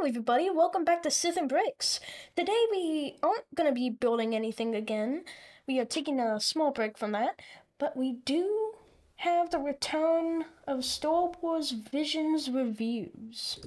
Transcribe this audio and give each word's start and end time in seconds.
Hello 0.00 0.08
everybody, 0.08 0.48
welcome 0.48 0.82
back 0.82 1.02
to 1.02 1.10
Sith 1.10 1.36
and 1.36 1.46
Bricks. 1.46 2.00
Today 2.34 2.56
we 2.70 3.16
aren't 3.22 3.54
going 3.54 3.68
to 3.68 3.74
be 3.74 3.90
building 3.90 4.34
anything 4.34 4.74
again. 4.74 5.24
We 5.66 5.78
are 5.78 5.84
taking 5.84 6.18
a 6.18 6.40
small 6.40 6.70
break 6.70 6.96
from 6.96 7.12
that, 7.12 7.38
but 7.78 7.98
we 7.98 8.14
do 8.24 8.72
have 9.16 9.50
the 9.50 9.58
return 9.58 10.46
of 10.66 10.86
Star 10.86 11.32
Wars 11.42 11.72
Visions 11.72 12.48
reviews. 12.48 13.60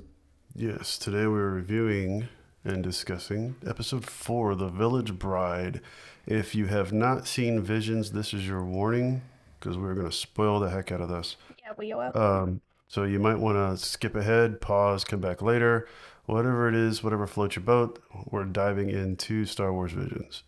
Yes, 0.56 0.98
today 0.98 1.28
we're 1.28 1.52
reviewing 1.52 2.30
and 2.66 2.81
discussing 2.81 3.56
episode 3.68 4.03
4, 4.03 4.56
The 4.56 4.70
Village 4.70 5.20
Bride. 5.20 5.81
If 6.25 6.56
you 6.56 6.66
have 6.66 6.92
not 6.92 7.28
seen 7.28 7.62
Visions, 7.62 8.12
this 8.12 8.34
is 8.34 8.47
your 8.47 8.66
warning 8.66 9.22
because 9.59 9.78
we're 9.78 9.94
going 9.94 10.09
to 10.09 10.12
spoil 10.12 10.59
the 10.59 10.72
heck 10.72 10.92
out 10.92 11.00
of 11.00 11.09
this. 11.09 11.36
Yeah, 11.64 11.73
we 11.78 11.92
are. 11.92 12.18
Um, 12.18 12.62
so 12.88 13.03
you 13.03 13.20
might 13.20 13.40
want 13.40 13.58
to 13.58 13.84
skip 13.84 14.16
ahead, 14.16 14.62
pause, 14.62 15.03
come 15.03 15.20
back 15.20 15.44
later. 15.44 15.88
Whatever 16.26 16.70
it 16.70 16.76
is, 16.76 17.04
whatever 17.04 17.28
floats 17.28 17.56
your 17.56 17.64
boat, 17.66 18.02
we're 18.32 18.46
diving 18.46 18.90
into 18.90 19.46
Star 19.46 19.74
Wars 19.74 19.92
Visions. 19.92 20.44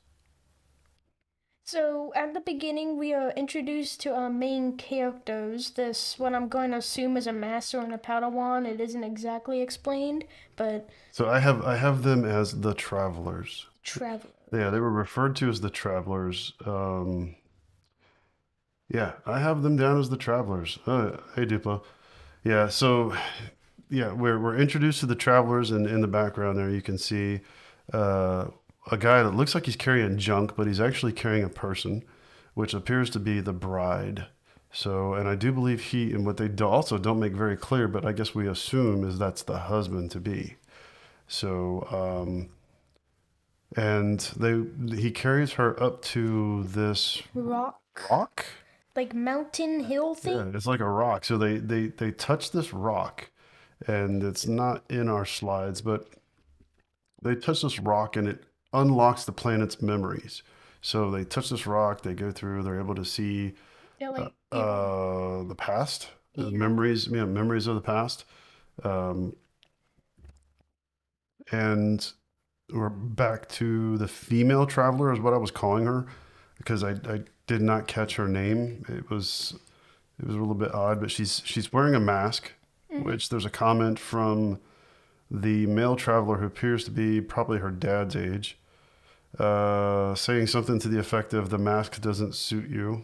So, 1.67 2.13
at 2.15 2.33
the 2.35 2.41
beginning, 2.41 2.97
we 2.97 3.11
are 3.13 3.31
introduced 3.31 3.99
to 4.01 4.13
our 4.13 4.29
main 4.29 4.77
characters. 4.77 5.71
This, 5.71 6.19
what 6.19 6.35
I'm 6.35 6.47
going 6.47 6.71
to 6.71 6.77
assume 6.77 7.17
is 7.17 7.25
a 7.25 7.33
master 7.33 7.79
and 7.79 7.91
a 7.91 7.97
Padawan. 7.97 8.67
It 8.67 8.79
isn't 8.79 9.03
exactly 9.03 9.61
explained, 9.61 10.25
but 10.55 10.87
So 11.11 11.27
I 11.27 11.39
have 11.39 11.63
I 11.63 11.75
have 11.77 12.03
them 12.03 12.23
as 12.23 12.61
the 12.61 12.75
travelers. 12.75 13.65
travel. 13.83 14.29
Yeah, 14.53 14.69
they 14.69 14.79
were 14.79 14.91
referred 14.91 15.35
to 15.37 15.49
as 15.49 15.61
the 15.61 15.71
travelers. 15.71 16.53
Um, 16.65 17.35
yeah, 18.87 19.13
I 19.25 19.39
have 19.39 19.63
them 19.63 19.75
down 19.75 19.99
as 19.99 20.09
the 20.11 20.17
travelers. 20.17 20.77
Uh, 20.85 21.17
hey, 21.35 21.47
Duplo. 21.47 21.83
Yeah, 22.43 22.67
so 22.67 23.15
yeah, 23.89 24.13
we're 24.13 24.39
we're 24.39 24.57
introduced 24.57 24.99
to 25.01 25.05
the 25.05 25.15
travelers, 25.15 25.71
and 25.71 25.87
in 25.87 26.01
the 26.01 26.07
background 26.07 26.57
there 26.57 26.69
you 26.69 26.81
can 26.81 26.97
see 26.97 27.41
uh, 27.93 28.47
a 28.91 28.97
guy 28.97 29.23
that 29.23 29.35
looks 29.35 29.55
like 29.55 29.65
he's 29.65 29.75
carrying 29.75 30.17
junk, 30.17 30.55
but 30.55 30.67
he's 30.67 30.81
actually 30.81 31.13
carrying 31.13 31.43
a 31.43 31.49
person, 31.49 32.03
which 32.53 32.73
appears 32.73 33.09
to 33.11 33.19
be 33.19 33.39
the 33.41 33.53
bride. 33.53 34.27
So, 34.71 35.13
and 35.13 35.29
I 35.29 35.35
do 35.35 35.53
believe 35.53 35.81
he, 35.81 36.11
and 36.11 36.25
what 36.25 36.35
they 36.35 36.49
do 36.49 36.67
also 36.67 36.97
don't 36.97 37.19
make 37.19 37.31
very 37.31 37.55
clear, 37.55 37.87
but 37.87 38.05
I 38.05 38.11
guess 38.11 38.35
we 38.35 38.47
assume 38.47 39.07
is 39.07 39.17
that's 39.17 39.41
the 39.43 39.57
husband 39.57 40.11
to 40.11 40.19
be. 40.19 40.57
So, 41.27 41.87
um, 41.91 42.49
and 43.77 44.19
they 44.35 44.97
he 44.97 45.11
carries 45.11 45.53
her 45.53 45.81
up 45.81 46.01
to 46.03 46.63
this 46.63 47.21
Rock. 47.33 47.79
rock. 48.11 48.45
Like 48.95 49.13
mountain 49.13 49.81
hill 49.81 50.13
thing? 50.15 50.37
Yeah, 50.37 50.51
it's 50.53 50.65
like 50.65 50.79
a 50.79 50.89
rock. 50.89 51.25
So 51.25 51.37
they 51.37 51.57
they 51.57 51.87
they 51.87 52.11
touch 52.11 52.51
this 52.51 52.73
rock, 52.73 53.29
and 53.87 54.23
it's 54.23 54.47
not 54.47 54.83
in 54.89 55.09
our 55.09 55.25
slides, 55.25 55.81
but 55.81 56.07
they 57.21 57.35
touch 57.35 57.61
this 57.61 57.79
rock 57.79 58.15
and 58.15 58.27
it 58.27 58.43
unlocks 58.73 59.25
the 59.25 59.31
planet's 59.31 59.81
memories. 59.81 60.43
So 60.81 61.09
they 61.09 61.23
touch 61.23 61.49
this 61.49 61.65
rock, 61.65 62.01
they 62.01 62.13
go 62.13 62.31
through, 62.31 62.63
they're 62.63 62.79
able 62.79 62.95
to 62.95 63.05
see 63.05 63.53
Yeah, 63.99 64.09
like, 64.09 64.33
uh, 64.51 65.43
the 65.43 65.55
past, 65.57 66.09
the 66.35 66.51
Yeah. 66.51 66.57
memories, 66.57 67.07
yeah, 67.07 67.25
memories 67.25 67.67
of 67.67 67.75
the 67.75 67.81
past. 67.81 68.25
Um, 68.83 69.35
and 71.51 72.11
we're 72.73 72.89
back 72.89 73.49
to 73.49 73.97
the 73.97 74.07
female 74.07 74.65
traveler, 74.65 75.13
is 75.13 75.19
what 75.19 75.33
I 75.33 75.37
was 75.37 75.51
calling 75.51 75.85
her, 75.85 76.07
because 76.57 76.83
I, 76.83 76.91
I 77.09 77.21
did 77.47 77.61
not 77.61 77.87
catch 77.87 78.15
her 78.15 78.27
name. 78.27 78.85
It 78.89 79.09
was 79.09 79.55
it 80.19 80.27
was 80.27 80.35
a 80.35 80.39
little 80.39 80.55
bit 80.55 80.73
odd, 80.73 81.01
but 81.01 81.11
she's 81.11 81.41
she's 81.45 81.73
wearing 81.73 81.95
a 81.95 81.99
mask, 81.99 82.53
which 83.03 83.29
there's 83.29 83.45
a 83.45 83.49
comment 83.49 83.99
from 83.99 84.59
the 85.29 85.65
male 85.67 85.95
traveler 85.95 86.37
who 86.37 86.45
appears 86.45 86.83
to 86.85 86.91
be 86.91 87.19
probably 87.21 87.57
her 87.59 87.71
dad's 87.71 88.15
age, 88.15 88.57
uh, 89.39 90.13
saying 90.15 90.47
something 90.47 90.79
to 90.79 90.87
the 90.87 90.99
effect 90.99 91.33
of 91.33 91.49
"the 91.49 91.57
mask 91.57 91.99
doesn't 92.01 92.35
suit 92.35 92.69
you." 92.69 93.03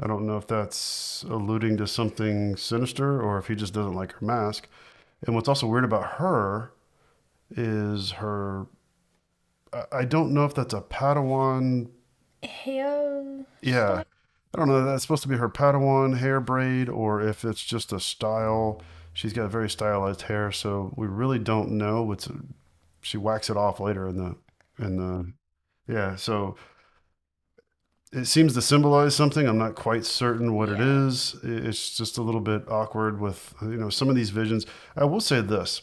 I 0.00 0.06
don't 0.06 0.26
know 0.26 0.36
if 0.36 0.46
that's 0.46 1.24
alluding 1.28 1.78
to 1.78 1.86
something 1.86 2.54
sinister 2.56 3.20
or 3.22 3.38
if 3.38 3.46
he 3.46 3.54
just 3.54 3.72
doesn't 3.72 3.94
like 3.94 4.12
her 4.12 4.26
mask. 4.26 4.68
And 5.26 5.34
what's 5.34 5.48
also 5.48 5.66
weird 5.66 5.84
about 5.84 6.16
her 6.18 6.72
is 7.50 8.10
her. 8.12 8.66
I- 9.92 10.04
don't 10.04 10.32
know 10.32 10.44
if 10.44 10.54
that's 10.54 10.74
a 10.74 10.80
Padawan. 10.82 11.88
hair. 12.42 13.46
Yeah. 13.62 14.02
I 14.56 14.60
don't 14.60 14.68
know. 14.68 14.84
That's 14.86 15.02
supposed 15.02 15.22
to 15.24 15.28
be 15.28 15.36
her 15.36 15.50
Padawan 15.50 16.16
hair 16.16 16.40
braid 16.40 16.88
or 16.88 17.20
if 17.20 17.44
it's 17.44 17.62
just 17.62 17.92
a 17.92 18.00
style. 18.00 18.80
She's 19.12 19.34
got 19.34 19.50
very 19.50 19.68
stylized 19.68 20.22
hair, 20.22 20.50
so 20.50 20.94
we 20.96 21.06
really 21.06 21.38
don't 21.38 21.72
know. 21.72 22.10
It's 22.12 22.26
she 23.02 23.18
whacks 23.18 23.50
it 23.50 23.56
off 23.56 23.80
later 23.80 24.08
in 24.08 24.16
the 24.16 24.36
in 24.82 24.96
the 24.96 25.32
yeah. 25.92 26.16
So 26.16 26.56
it 28.12 28.24
seems 28.24 28.54
to 28.54 28.62
symbolize 28.62 29.14
something. 29.14 29.46
I'm 29.46 29.58
not 29.58 29.74
quite 29.74 30.06
certain 30.06 30.54
what 30.54 30.70
it 30.70 30.78
Yeah. 30.78 31.06
is. 31.06 31.36
I- 31.44 31.48
It's 31.48 31.94
just 31.96 32.16
a 32.18 32.22
little 32.22 32.40
bit 32.40 32.66
awkward 32.70 33.20
with 33.20 33.54
you 33.60 33.76
know 33.76 33.90
some 33.90 34.08
of 34.08 34.16
these 34.16 34.30
visions. 34.30 34.64
I 34.96 35.04
will 35.04 35.20
say 35.20 35.42
this: 35.42 35.82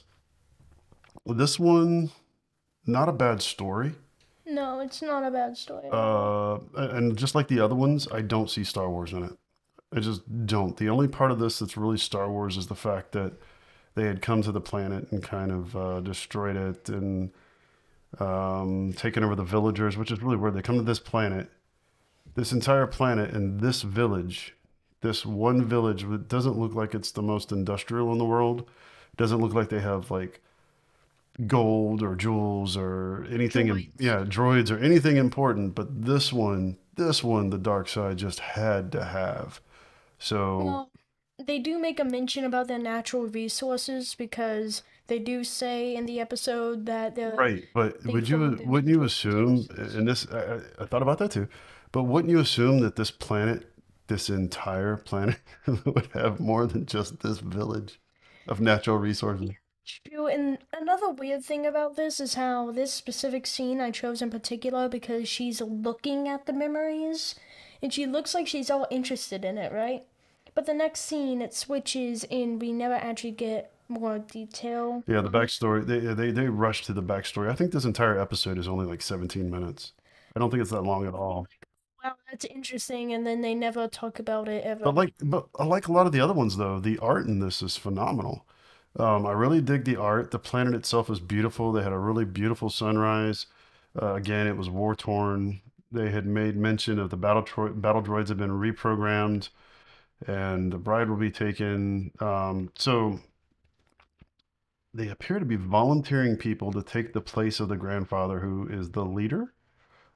this 1.28 1.60
one, 1.60 2.10
not 2.88 3.08
a 3.10 3.14
bad 3.14 3.42
story. 3.44 3.94
No, 4.54 4.80
it's 4.82 5.02
not 5.02 5.24
a 5.24 5.32
bad 5.32 5.58
story. 5.58 5.90
Uh, 5.92 6.60
and 6.76 7.18
just 7.18 7.34
like 7.34 7.48
the 7.48 7.60
other 7.60 7.76
ones, 7.76 8.08
I 8.12 8.22
don't 8.22 8.50
see 8.50 8.64
Star 8.64 8.90
Wars 8.90 9.12
in 9.12 9.24
it. 9.24 9.34
I 9.92 10.00
just 10.00 10.46
don't. 10.46 10.78
The 10.78 10.90
only 10.90 11.08
part 11.08 11.32
of 11.32 11.40
this 11.40 11.60
that's 11.60 11.76
really 11.76 11.98
Star 11.98 12.30
Wars 12.30 12.56
is 12.56 12.68
the 12.68 12.76
fact 12.76 13.14
that 13.14 13.34
they 13.96 14.04
had 14.04 14.22
come 14.22 14.42
to 14.44 14.52
the 14.52 14.62
planet 14.62 15.12
and 15.12 15.24
kind 15.24 15.52
of 15.52 15.76
uh, 15.76 16.00
destroyed 16.02 16.56
it 16.56 16.90
and 16.90 17.32
um, 18.20 18.94
taken 18.94 19.24
over 19.24 19.36
the 19.36 19.44
villagers, 19.44 19.98
which 19.98 20.12
is 20.12 20.22
really 20.22 20.38
weird. 20.38 20.54
They 20.54 20.62
come 20.62 20.78
to 20.78 20.84
this 20.84 21.00
planet, 21.00 21.50
this 22.36 22.52
entire 22.52 22.88
planet, 22.88 23.32
and 23.32 23.60
this 23.60 23.82
village, 23.82 24.56
this 25.02 25.26
one 25.26 25.66
village, 25.66 26.04
it 26.04 26.28
doesn't 26.28 26.58
look 26.58 26.74
like 26.76 26.94
it's 26.94 27.12
the 27.12 27.22
most 27.22 27.52
industrial 27.52 28.12
in 28.12 28.18
the 28.20 28.26
world. 28.26 28.70
Doesn't 29.16 29.40
look 29.40 29.54
like 29.54 29.70
they 29.70 29.82
have 29.82 30.10
like 30.12 30.42
gold 31.48 32.04
or 32.04 32.16
jewels 32.16 32.78
or 32.78 33.26
anything. 33.32 33.68
Droids. 33.68 33.90
yeah, 34.00 34.24
droids 34.24 34.72
or 34.72 34.78
anything 34.78 35.18
important. 35.18 35.76
But 35.76 36.04
this 36.06 36.32
one, 36.32 36.78
this 36.96 37.24
one, 37.24 37.50
the 37.50 37.58
dark 37.58 37.88
side 37.90 38.18
just 38.18 38.40
had 38.40 38.92
to 38.92 39.04
have. 39.04 39.60
So 40.20 40.58
Well, 40.64 40.92
they 41.44 41.60
do 41.60 41.80
make 41.80 42.00
a 42.00 42.06
mention 42.06 42.44
about 42.46 42.68
their 42.68 42.80
natural 42.80 43.26
resources 43.26 44.16
because 44.16 44.84
they 45.08 45.20
do 45.20 45.44
say 45.44 45.96
in 45.96 46.06
the 46.06 46.20
episode 46.22 46.86
that 46.86 47.16
they're 47.16 47.36
right, 47.36 47.64
but 47.74 48.06
would 48.06 48.30
you 48.30 48.58
wouldn't 48.66 48.94
you 48.94 49.04
assume? 49.04 49.66
And 49.78 50.08
this, 50.08 50.28
I- 50.32 50.62
I 50.80 50.86
thought 50.86 51.02
about 51.02 51.18
that 51.18 51.32
too. 51.32 51.48
But 51.92 52.04
wouldn't 52.04 52.32
you 52.32 52.40
assume 52.40 52.80
that 52.80 52.96
this 52.96 53.12
planet, 53.12 53.70
this 54.08 54.30
entire 54.30 54.96
planet, 54.98 55.40
would 55.86 56.08
have 56.14 56.40
more 56.40 56.66
than 56.68 56.86
just 56.86 57.20
this 57.22 57.40
village 57.40 58.00
of 58.48 58.62
natural 58.62 58.98
resources? 58.98 59.50
True. 59.86 60.28
And 60.28 60.58
another 60.72 61.10
weird 61.10 61.44
thing 61.44 61.66
about 61.66 61.96
this 61.96 62.20
is 62.20 62.36
how 62.36 62.72
this 62.72 62.94
specific 62.94 63.46
scene 63.48 63.80
I 63.82 63.92
chose 63.92 64.22
in 64.22 64.30
particular 64.30 64.88
because 64.90 65.28
she's 65.28 65.62
looking 65.62 66.28
at 66.28 66.46
the 66.46 66.54
memories 66.54 67.36
and 67.82 67.94
she 67.94 68.06
looks 68.06 68.34
like 68.34 68.48
she's 68.48 68.70
all 68.70 68.88
interested 68.90 69.44
in 69.44 69.58
it, 69.58 69.72
right? 69.72 70.04
But 70.56 70.66
the 70.66 70.74
next 70.74 71.02
scene 71.02 71.42
it 71.42 71.54
switches 71.54 72.24
and 72.26 72.62
we 72.62 72.72
never 72.72 72.94
actually 72.94 73.32
get 73.32 73.72
more 73.90 74.20
detail. 74.20 75.04
Yeah, 75.08 75.22
the 75.22 75.30
backstory. 75.30 75.86
They 75.86 76.00
they 76.00 76.32
they 76.32 76.48
rush 76.48 76.86
to 76.86 76.94
the 76.94 77.04
backstory. 77.04 77.50
I 77.50 77.56
think 77.56 77.72
this 77.72 77.86
entire 77.86 78.20
episode 78.20 78.58
is 78.58 78.68
only 78.68 78.86
like 78.86 79.02
17 79.02 79.50
minutes. 79.50 79.94
I 80.36 80.40
don't 80.40 80.50
think 80.50 80.62
it's 80.62 80.72
that 80.72 80.82
long 80.82 81.06
at 81.06 81.14
all. 81.14 81.48
Wow, 82.04 82.14
that's 82.30 82.46
interesting. 82.46 83.14
And 83.14 83.26
then 83.26 83.42
they 83.42 83.56
never 83.56 83.88
talk 83.88 84.20
about 84.20 84.48
it 84.48 84.64
ever. 84.64 84.84
But 84.84 84.96
like, 84.96 85.14
but 85.22 85.48
like 85.60 85.88
a 85.88 85.92
lot 85.92 86.06
of 86.06 86.12
the 86.12 86.20
other 86.20 86.34
ones 86.34 86.58
though. 86.58 86.80
The 86.80 86.98
art 87.00 87.28
in 87.28 87.40
this 87.40 87.62
is 87.62 87.78
phenomenal. 87.78 88.46
Um, 88.98 89.26
I 89.26 89.32
really 89.32 89.62
dig 89.62 89.86
the 89.86 89.96
art. 89.96 90.32
The 90.32 90.40
planet 90.40 90.76
itself 90.76 91.10
is 91.10 91.20
beautiful. 91.20 91.72
They 91.72 91.84
had 91.84 91.94
a 91.94 91.98
really 91.98 92.26
beautiful 92.26 92.70
sunrise. 92.70 93.48
Uh, 94.00 94.14
again, 94.14 94.48
it 94.48 94.58
was 94.58 94.70
war 94.70 94.96
torn. 94.96 95.62
They 95.92 96.10
had 96.10 96.26
made 96.26 96.56
mention 96.56 97.00
of 97.00 97.10
the 97.10 97.18
battle 97.18 97.44
tro- 97.44 97.74
battle 97.74 98.02
droids 98.02 98.30
had 98.30 98.38
been 98.38 98.52
reprogrammed, 98.52 99.50
and 100.28 100.72
the 100.72 100.78
bride 100.78 101.10
will 101.10 101.18
be 101.18 101.32
taken. 101.32 102.12
Um, 102.20 102.72
so 102.76 103.20
they 104.94 105.10
appear 105.10 105.40
to 105.40 105.46
be 105.46 105.56
volunteering 105.56 106.38
people 106.38 106.72
to 106.72 106.84
take 106.84 107.14
the 107.14 107.22
place 107.22 107.60
of 107.60 107.70
the 107.70 107.78
grandfather, 107.78 108.40
who 108.40 108.68
is 108.68 108.92
the 108.92 109.06
leader 109.06 109.54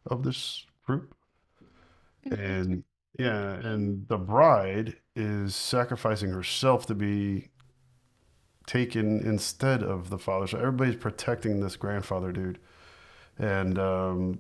of 0.06 0.24
this 0.24 0.66
group. 0.86 1.16
And 2.26 2.84
yeah, 3.18 3.54
and 3.54 4.08
the 4.08 4.18
bride 4.18 4.98
is 5.16 5.56
sacrificing 5.56 6.30
herself 6.30 6.86
to 6.88 6.96
be 6.96 7.50
taken 8.68 9.20
instead 9.26 9.82
of 9.82 10.10
the 10.12 10.20
father. 10.20 10.46
So 10.46 10.60
everybody's 10.60 10.96
protecting 10.98 11.60
this 11.62 11.76
grandfather 11.76 12.32
dude. 12.32 12.60
And 13.40 13.80
um, 13.80 14.40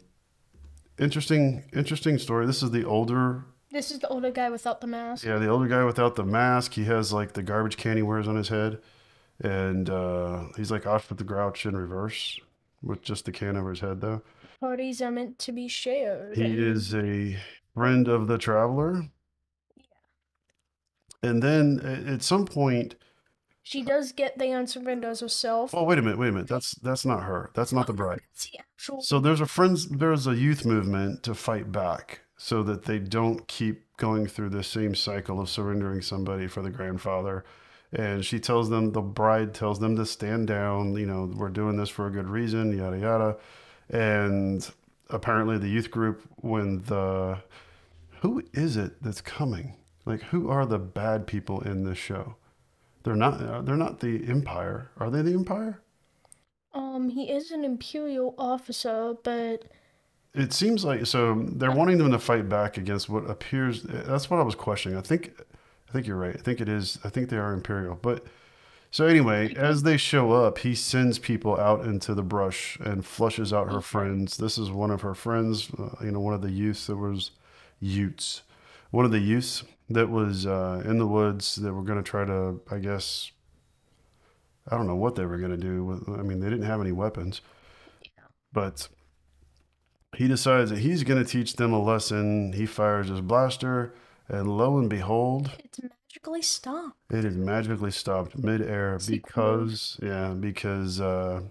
interesting, 0.99 1.63
interesting 1.73 2.19
story. 2.19 2.45
This 2.45 2.61
is 2.61 2.69
the 2.71 2.83
older, 2.85 3.45
This 3.71 3.89
is 3.89 3.99
the 3.99 4.07
older 4.09 4.29
guy 4.31 4.49
without 4.51 4.81
the 4.81 4.87
mask. 4.87 5.25
yeah, 5.25 5.37
the 5.37 5.47
older 5.49 5.67
guy 5.67 5.83
without 5.83 6.15
the 6.15 6.23
mask. 6.25 6.73
He 6.73 6.83
has 6.85 7.11
like 7.11 7.33
the 7.33 7.41
garbage 7.43 7.77
can 7.77 7.97
he 7.97 8.03
wears 8.03 8.27
on 8.27 8.35
his 8.35 8.49
head. 8.49 8.79
and 9.39 9.89
uh, 9.89 10.45
he's 10.55 10.71
like 10.71 10.85
Oscar 10.87 11.15
the 11.15 11.23
Grouch 11.23 11.65
in 11.65 11.75
reverse 11.77 12.39
with 12.81 13.01
just 13.03 13.25
the 13.25 13.31
can 13.31 13.55
over 13.57 13.69
his 13.71 13.79
head, 13.81 14.01
though. 14.01 14.21
Parties 14.59 15.01
are 15.01 15.11
meant 15.11 15.37
to 15.39 15.51
be 15.51 15.67
shared. 15.67 16.35
He 16.35 16.57
is 16.57 16.93
a 16.95 17.37
friend 17.75 18.07
of 18.07 18.25
the 18.27 18.39
traveler, 18.39 19.03
Yeah. 19.75 21.29
and 21.29 21.43
then 21.43 21.79
at 22.07 22.23
some 22.23 22.45
point, 22.45 22.95
She 23.67 23.81
does 23.81 24.13
get 24.13 24.37
the 24.37 24.45
answer 24.45 24.79
windows 24.79 25.19
herself. 25.19 25.75
oh 25.75 25.83
wait 25.83 25.99
a 25.99 26.01
minute, 26.01 26.17
wait 26.17 26.29
a 26.29 26.31
minute, 26.31 26.47
that's 26.47 26.71
that's 26.75 27.03
not 27.03 27.23
her, 27.23 27.51
that's 27.53 27.73
not 27.73 27.85
the 27.85 27.91
bride. 28.01 28.21
It's 28.31 28.49
the 28.49 28.59
actual. 28.59 29.01
So 29.01 29.19
there's 29.19 29.41
a 29.41 29.45
friends, 29.45 29.89
there's 29.89 30.25
a 30.25 30.35
youth 30.35 30.65
movement 30.65 31.23
to 31.23 31.35
fight 31.35 31.69
back 31.69 32.21
so 32.37 32.63
that 32.63 32.85
they 32.85 32.97
don't 32.97 33.45
keep 33.49 33.83
going 33.97 34.25
through 34.25 34.51
the 34.51 34.63
same 34.63 34.95
cycle 34.95 35.41
of 35.41 35.49
surrendering 35.49 36.01
somebody 36.01 36.47
for 36.47 36.61
the 36.61 36.69
grandfather. 36.69 37.43
And 37.91 38.23
she 38.23 38.39
tells 38.39 38.69
them, 38.69 38.93
the 38.93 39.01
bride 39.01 39.53
tells 39.53 39.79
them 39.79 39.97
to 39.97 40.05
stand 40.05 40.47
down. 40.47 40.95
You 40.95 41.05
know, 41.05 41.29
we're 41.35 41.49
doing 41.49 41.75
this 41.75 41.89
for 41.89 42.07
a 42.07 42.11
good 42.11 42.29
reason, 42.29 42.77
yada 42.77 42.97
yada. 42.97 43.37
And 43.89 44.65
apparently, 45.09 45.57
the 45.57 45.67
youth 45.67 45.91
group, 45.91 46.23
when 46.37 46.83
the 46.83 47.39
who 48.21 48.43
is 48.53 48.77
it 48.77 49.03
that's 49.03 49.19
coming? 49.19 49.75
Like, 50.05 50.21
who 50.21 50.49
are 50.49 50.65
the 50.65 50.79
bad 50.79 51.27
people 51.27 51.59
in 51.59 51.83
this 51.83 51.97
show? 51.97 52.37
They're 53.07 53.15
not. 53.15 53.41
uh, 53.41 53.61
They're 53.61 53.77
not 53.77 54.01
the 54.01 54.27
Empire. 54.27 54.91
Are 54.99 55.09
they 55.09 55.21
the 55.21 55.31
Empire? 55.33 55.81
Um, 56.73 57.07
he 57.09 57.31
is 57.31 57.51
an 57.51 57.63
imperial 57.63 58.35
officer, 58.37 59.15
but 59.23 59.63
It 60.33 60.53
seems 60.53 60.83
like 60.85 61.05
so 61.07 61.45
they're 61.53 61.71
wanting 61.71 61.97
them 61.97 62.11
to 62.11 62.19
fight 62.19 62.47
back 62.49 62.77
against 62.77 63.09
what 63.09 63.29
appears. 63.29 63.83
That's 63.83 64.29
what 64.29 64.39
I 64.39 64.43
was 64.43 64.55
questioning. 64.55 64.97
I 64.97 65.01
think, 65.01 65.31
I 65.89 65.91
think 65.93 66.05
you're 66.05 66.17
right. 66.17 66.35
I 66.35 66.41
think 66.41 66.59
it 66.61 66.69
is. 66.69 66.99
I 67.03 67.09
think 67.09 67.29
they 67.29 67.37
are 67.37 67.53
imperial. 67.53 67.97
But 68.01 68.25
so 68.91 69.05
anyway, 69.07 69.53
as 69.55 69.83
they 69.83 69.97
show 69.97 70.33
up, 70.33 70.59
he 70.59 70.75
sends 70.75 71.17
people 71.17 71.57
out 71.59 71.85
into 71.85 72.13
the 72.13 72.23
brush 72.23 72.77
and 72.81 73.05
flushes 73.05 73.53
out 73.53 73.71
her 73.71 73.81
friends. 73.81 74.37
This 74.37 74.57
is 74.57 74.69
one 74.69 74.91
of 74.91 75.01
her 75.01 75.15
friends. 75.15 75.71
Uh, 75.79 75.95
you 76.03 76.11
know, 76.11 76.19
one 76.19 76.33
of 76.33 76.41
the 76.41 76.51
youths 76.51 76.87
that 76.87 76.97
was 76.97 77.31
Utes. 77.79 78.43
One 78.91 79.05
of 79.05 79.11
the 79.11 79.19
youths 79.19 79.63
that 79.89 80.09
was 80.09 80.45
uh, 80.45 80.81
in 80.85 80.97
the 80.97 81.07
woods 81.07 81.55
that 81.55 81.73
were 81.73 81.83
going 81.83 82.01
to 82.01 82.09
try 82.09 82.25
to, 82.25 82.59
I 82.69 82.79
guess, 82.79 83.31
I 84.69 84.75
don't 84.75 84.87
know 84.87 84.95
what 84.95 85.15
they 85.15 85.25
were 85.25 85.37
going 85.37 85.51
to 85.51 85.57
do. 85.57 85.83
With, 85.85 86.09
I 86.09 86.23
mean, 86.23 86.39
they 86.39 86.49
didn't 86.49 86.65
have 86.65 86.81
any 86.81 86.91
weapons, 86.91 87.41
but 88.51 88.89
he 90.15 90.27
decides 90.27 90.69
that 90.71 90.79
he's 90.79 91.03
going 91.03 91.23
to 91.23 91.29
teach 91.29 91.55
them 91.55 91.73
a 91.73 91.81
lesson. 91.81 92.53
He 92.53 92.65
fires 92.65 93.07
his 93.07 93.21
blaster, 93.21 93.93
and 94.27 94.57
lo 94.57 94.77
and 94.77 94.89
behold, 94.89 95.51
it's 95.63 95.79
magically 95.81 96.41
stopped. 96.41 96.97
it 97.11 97.23
is 97.23 97.35
magically 97.35 97.91
stopped 97.91 98.37
midair 98.37 98.95
it 98.95 99.07
cool? 99.07 99.57
because, 99.57 99.99
yeah, 100.01 100.33
because 100.33 100.99
uh, 100.99 101.41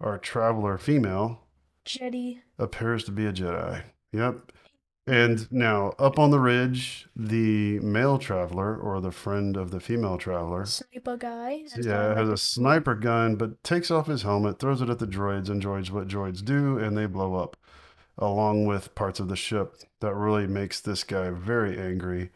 our 0.00 0.18
traveler 0.18 0.76
female 0.76 1.40
Jedi. 1.86 2.40
appears 2.58 3.04
to 3.04 3.12
be 3.12 3.26
a 3.26 3.32
Jedi. 3.32 3.84
Yep. 4.12 4.52
And 5.06 5.50
now, 5.52 5.92
up 5.98 6.18
on 6.18 6.30
the 6.30 6.40
ridge, 6.40 7.06
the 7.14 7.78
male 7.80 8.16
traveler, 8.16 8.74
or 8.74 9.02
the 9.02 9.12
friend 9.12 9.54
of 9.54 9.70
the 9.70 9.80
female 9.80 10.16
traveler, 10.16 10.64
Sniper 10.64 11.18
guy. 11.18 11.64
as 11.76 11.84
yeah, 11.84 12.14
has 12.14 12.28
a 12.28 12.38
sniper 12.38 12.94
gun, 12.94 13.36
but 13.36 13.62
takes 13.62 13.90
off 13.90 14.06
his 14.06 14.22
helmet, 14.22 14.58
throws 14.58 14.80
it 14.80 14.88
at 14.88 14.98
the 14.98 15.06
droids, 15.06 15.50
and 15.50 15.62
droids 15.62 15.90
what 15.90 16.08
droids 16.08 16.42
do, 16.42 16.78
and 16.78 16.96
they 16.96 17.04
blow 17.04 17.34
up, 17.34 17.54
along 18.16 18.64
with 18.64 18.94
parts 18.94 19.20
of 19.20 19.28
the 19.28 19.36
ship. 19.36 19.76
That 20.00 20.14
really 20.14 20.46
makes 20.46 20.80
this 20.80 21.04
guy 21.04 21.28
very 21.30 21.78
angry. 21.78 22.30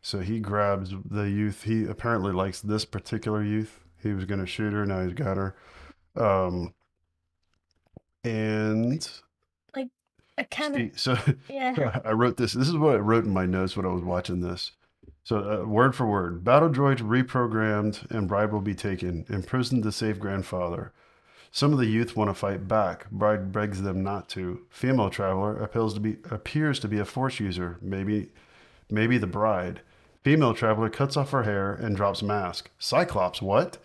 So 0.00 0.20
he 0.20 0.38
grabs 0.38 0.94
the 1.04 1.28
youth. 1.28 1.64
He 1.64 1.86
apparently 1.86 2.32
likes 2.32 2.60
this 2.60 2.84
particular 2.84 3.42
youth. 3.42 3.80
He 4.00 4.12
was 4.12 4.26
going 4.26 4.40
to 4.40 4.46
shoot 4.46 4.72
her. 4.72 4.86
Now 4.86 5.02
he's 5.02 5.14
got 5.14 5.36
her. 5.36 5.56
Um, 6.16 6.74
and 8.22 9.08
I 10.38 10.44
kind 10.44 10.76
of 10.76 10.98
so 10.98 11.16
yeah. 11.48 12.00
I 12.04 12.12
wrote 12.12 12.36
this. 12.36 12.52
This 12.52 12.68
is 12.68 12.76
what 12.76 12.96
I 12.96 12.98
wrote 12.98 13.24
in 13.24 13.32
my 13.32 13.46
notes 13.46 13.76
when 13.76 13.86
I 13.86 13.90
was 13.90 14.02
watching 14.02 14.40
this. 14.40 14.72
So, 15.24 15.62
uh, 15.62 15.66
word 15.66 15.94
for 15.94 16.06
word 16.06 16.42
battle 16.42 16.68
droids 16.68 16.98
reprogrammed 16.98 18.10
and 18.10 18.28
bride 18.28 18.52
will 18.52 18.60
be 18.60 18.74
taken, 18.74 19.24
imprisoned 19.28 19.84
to 19.84 19.92
save 19.92 20.18
grandfather. 20.18 20.92
Some 21.54 21.72
of 21.72 21.78
the 21.78 21.86
youth 21.86 22.16
want 22.16 22.30
to 22.30 22.34
fight 22.34 22.66
back. 22.66 23.10
Bride 23.10 23.52
begs 23.52 23.82
them 23.82 24.02
not 24.02 24.28
to. 24.30 24.62
Female 24.70 25.10
traveler 25.10 25.62
appeals 25.62 25.94
to 25.94 26.00
be 26.00 26.16
appears 26.30 26.80
to 26.80 26.88
be 26.88 26.98
a 26.98 27.04
force 27.04 27.38
user, 27.38 27.78
maybe 27.82 28.30
maybe 28.90 29.18
the 29.18 29.26
bride. 29.26 29.82
Female 30.24 30.54
traveler 30.54 30.88
cuts 30.88 31.16
off 31.16 31.32
her 31.32 31.42
hair 31.42 31.74
and 31.74 31.96
drops 31.96 32.22
mask. 32.22 32.70
Cyclops, 32.78 33.42
what? 33.42 33.78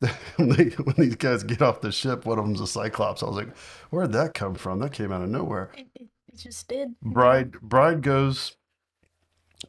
when, 0.36 0.50
they, 0.50 0.64
when 0.64 0.94
these 0.96 1.16
guys 1.16 1.42
get 1.42 1.62
off 1.62 1.80
the 1.80 1.90
ship, 1.90 2.24
one 2.24 2.38
of 2.38 2.44
them's 2.44 2.60
a 2.60 2.66
Cyclops. 2.66 3.22
I 3.22 3.26
was 3.26 3.36
like, 3.36 3.56
where'd 3.90 4.12
that 4.12 4.34
come 4.34 4.54
from? 4.54 4.78
That 4.78 4.92
came 4.92 5.12
out 5.12 5.22
of 5.22 5.28
nowhere. 5.28 5.70
It, 5.76 5.88
it, 5.94 6.08
it 6.28 6.36
just 6.36 6.68
did. 6.68 6.94
Bride 7.00 7.52
bride 7.60 8.02
goes 8.02 8.56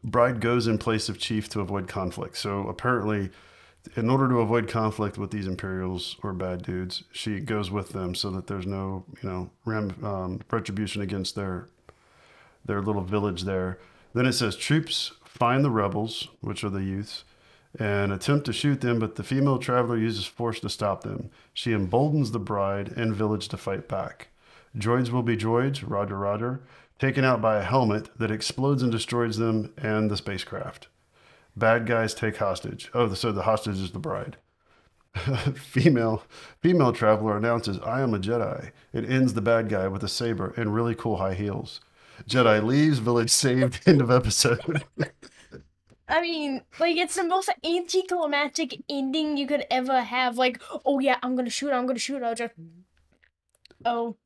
bride 0.03 0.39
goes 0.39 0.67
in 0.67 0.77
place 0.77 1.09
of 1.09 1.17
chief 1.17 1.49
to 1.49 1.61
avoid 1.61 1.87
conflict. 1.87 2.37
So 2.37 2.67
apparently 2.67 3.31
in 3.95 4.09
order 4.09 4.27
to 4.27 4.39
avoid 4.39 4.67
conflict 4.67 5.17
with 5.17 5.31
these 5.31 5.47
Imperials 5.47 6.17
or 6.21 6.33
bad 6.33 6.63
dudes, 6.63 7.03
she 7.11 7.39
goes 7.39 7.71
with 7.71 7.89
them 7.89 8.13
so 8.13 8.29
that 8.31 8.47
there's 8.47 8.67
no, 8.67 9.05
you 9.21 9.29
know, 9.29 9.49
ram, 9.65 9.95
um, 10.03 10.41
retribution 10.51 11.01
against 11.01 11.35
their 11.35 11.69
their 12.65 12.81
little 12.81 13.01
village 13.01 13.43
there. 13.43 13.79
Then 14.13 14.25
it 14.25 14.33
says 14.33 14.55
troops 14.55 15.13
find 15.23 15.63
the 15.63 15.71
rebels, 15.71 16.27
which 16.41 16.63
are 16.63 16.69
the 16.69 16.83
youths, 16.83 17.23
and 17.79 18.11
attempt 18.11 18.45
to 18.45 18.53
shoot 18.53 18.81
them, 18.81 18.99
but 18.99 19.15
the 19.15 19.23
female 19.23 19.57
traveler 19.57 19.97
uses 19.97 20.25
force 20.25 20.59
to 20.59 20.69
stop 20.69 21.03
them. 21.03 21.29
She 21.53 21.71
emboldens 21.71 22.31
the 22.31 22.39
bride 22.39 22.89
and 22.97 23.15
village 23.15 23.47
to 23.47 23.57
fight 23.57 23.87
back. 23.87 24.27
Droids 24.77 25.09
will 25.09 25.23
be 25.23 25.37
droids, 25.37 25.83
Roger, 25.87 26.17
Roger, 26.17 26.61
taken 26.99 27.23
out 27.23 27.41
by 27.41 27.57
a 27.57 27.63
helmet 27.63 28.09
that 28.19 28.31
explodes 28.31 28.83
and 28.83 28.91
destroys 28.91 29.37
them 29.37 29.73
and 29.77 30.11
the 30.11 30.17
spacecraft. 30.17 30.89
Bad 31.55 31.85
guys 31.85 32.13
take 32.13 32.37
hostage. 32.37 32.91
Oh, 32.93 33.13
so 33.13 33.31
the 33.31 33.43
hostage 33.43 33.77
is 33.77 33.91
the 33.91 33.99
bride. 33.99 34.37
female 35.55 36.23
female 36.61 36.93
traveler 36.93 37.35
announces, 37.35 37.79
"I 37.79 38.01
am 38.01 38.13
a 38.13 38.19
Jedi." 38.19 38.71
It 38.93 39.09
ends 39.09 39.33
the 39.33 39.41
bad 39.41 39.67
guy 39.67 39.87
with 39.87 40.03
a 40.03 40.07
saber 40.07 40.53
and 40.55 40.73
really 40.73 40.93
cool 40.93 41.17
high 41.17 41.33
heels. 41.33 41.81
Jedi 42.27 42.63
leaves, 42.63 42.99
village 42.99 43.31
saved. 43.31 43.81
End 43.87 44.01
of 44.01 44.11
episode. 44.11 44.83
I 46.09 46.21
mean, 46.21 46.61
like 46.79 46.97
it's 46.97 47.15
the 47.15 47.23
most 47.23 47.49
anticlimactic 47.63 48.81
ending 48.89 49.37
you 49.37 49.45
could 49.47 49.65
ever 49.69 50.01
have. 50.01 50.37
Like, 50.37 50.61
oh 50.85 50.99
yeah, 50.99 51.17
I'm 51.21 51.35
gonna 51.35 51.49
shoot. 51.49 51.71
I'm 51.71 51.85
gonna 51.85 51.99
shoot. 51.99 52.19
her," 52.21 52.25
I 52.25 52.33
just, 52.33 52.53
mm-hmm. 52.59 52.81
oh, 53.85 54.17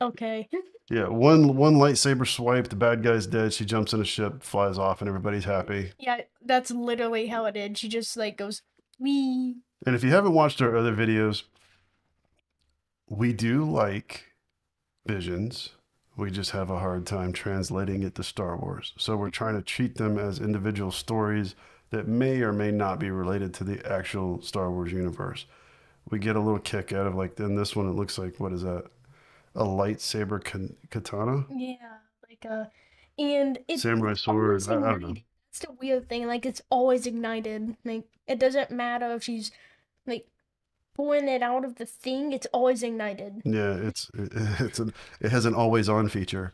okay. 0.00 0.48
yeah, 0.90 1.08
one 1.08 1.56
one 1.56 1.74
lightsaber 1.74 2.26
swipe. 2.26 2.68
The 2.68 2.76
bad 2.76 3.02
guy's 3.02 3.26
dead. 3.26 3.52
She 3.52 3.64
jumps 3.64 3.92
in 3.92 4.00
a 4.00 4.04
ship, 4.04 4.42
flies 4.42 4.78
off, 4.78 5.00
and 5.00 5.08
everybody's 5.08 5.44
happy. 5.44 5.92
Yeah, 5.98 6.22
that's 6.44 6.70
literally 6.72 7.28
how 7.28 7.46
it 7.46 7.56
it 7.56 7.72
is. 7.72 7.78
She 7.78 7.88
just 7.88 8.16
like 8.16 8.36
goes, 8.36 8.62
wee. 8.98 9.56
And 9.86 9.94
if 9.94 10.02
you 10.02 10.10
haven't 10.10 10.34
watched 10.34 10.60
our 10.60 10.76
other 10.76 10.94
videos, 10.94 11.44
we 13.08 13.32
do 13.32 13.64
like 13.64 14.24
visions. 15.06 15.70
We 16.18 16.32
just 16.32 16.50
have 16.50 16.68
a 16.68 16.80
hard 16.80 17.06
time 17.06 17.32
translating 17.32 18.02
it 18.02 18.16
to 18.16 18.24
Star 18.24 18.56
Wars. 18.56 18.92
So 18.98 19.16
we're 19.16 19.30
trying 19.30 19.54
to 19.54 19.62
treat 19.62 19.94
them 19.94 20.18
as 20.18 20.40
individual 20.40 20.90
stories 20.90 21.54
that 21.90 22.08
may 22.08 22.42
or 22.42 22.52
may 22.52 22.72
not 22.72 22.98
be 22.98 23.08
related 23.10 23.54
to 23.54 23.64
the 23.64 23.80
actual 23.90 24.42
Star 24.42 24.68
Wars 24.68 24.90
universe. 24.90 25.46
We 26.10 26.18
get 26.18 26.34
a 26.34 26.40
little 26.40 26.58
kick 26.58 26.92
out 26.92 27.06
of 27.06 27.14
like 27.14 27.36
then 27.36 27.54
this 27.54 27.76
one. 27.76 27.88
It 27.88 27.92
looks 27.92 28.18
like 28.18 28.40
what 28.40 28.52
is 28.52 28.62
that? 28.62 28.86
A 29.54 29.62
lightsaber 29.62 30.42
katana, 30.90 31.46
Yeah, 31.54 31.76
like 32.28 32.44
uh, 32.50 32.64
and 33.16 33.60
it's 33.68 33.82
samurai 33.82 34.14
sword. 34.14 34.62
I, 34.68 34.74
I 34.74 34.80
don't 34.80 35.00
know. 35.00 35.14
That's 35.14 35.60
the 35.60 35.72
weird 35.80 36.08
thing. 36.08 36.26
Like 36.26 36.44
it's 36.44 36.62
always 36.68 37.06
ignited. 37.06 37.76
Like 37.84 38.08
it 38.26 38.40
doesn't 38.40 38.72
matter 38.72 39.12
if 39.14 39.22
she's 39.22 39.52
pulling 40.98 41.28
it 41.28 41.42
out 41.42 41.64
of 41.64 41.76
the 41.76 41.86
thing. 41.86 42.32
It's 42.32 42.46
always 42.52 42.82
ignited. 42.82 43.42
Yeah, 43.44 43.74
it's 43.74 44.10
it's 44.14 44.80
an, 44.80 44.92
it 45.20 45.30
has 45.30 45.46
an 45.46 45.54
always 45.54 45.88
on 45.88 46.08
feature. 46.10 46.52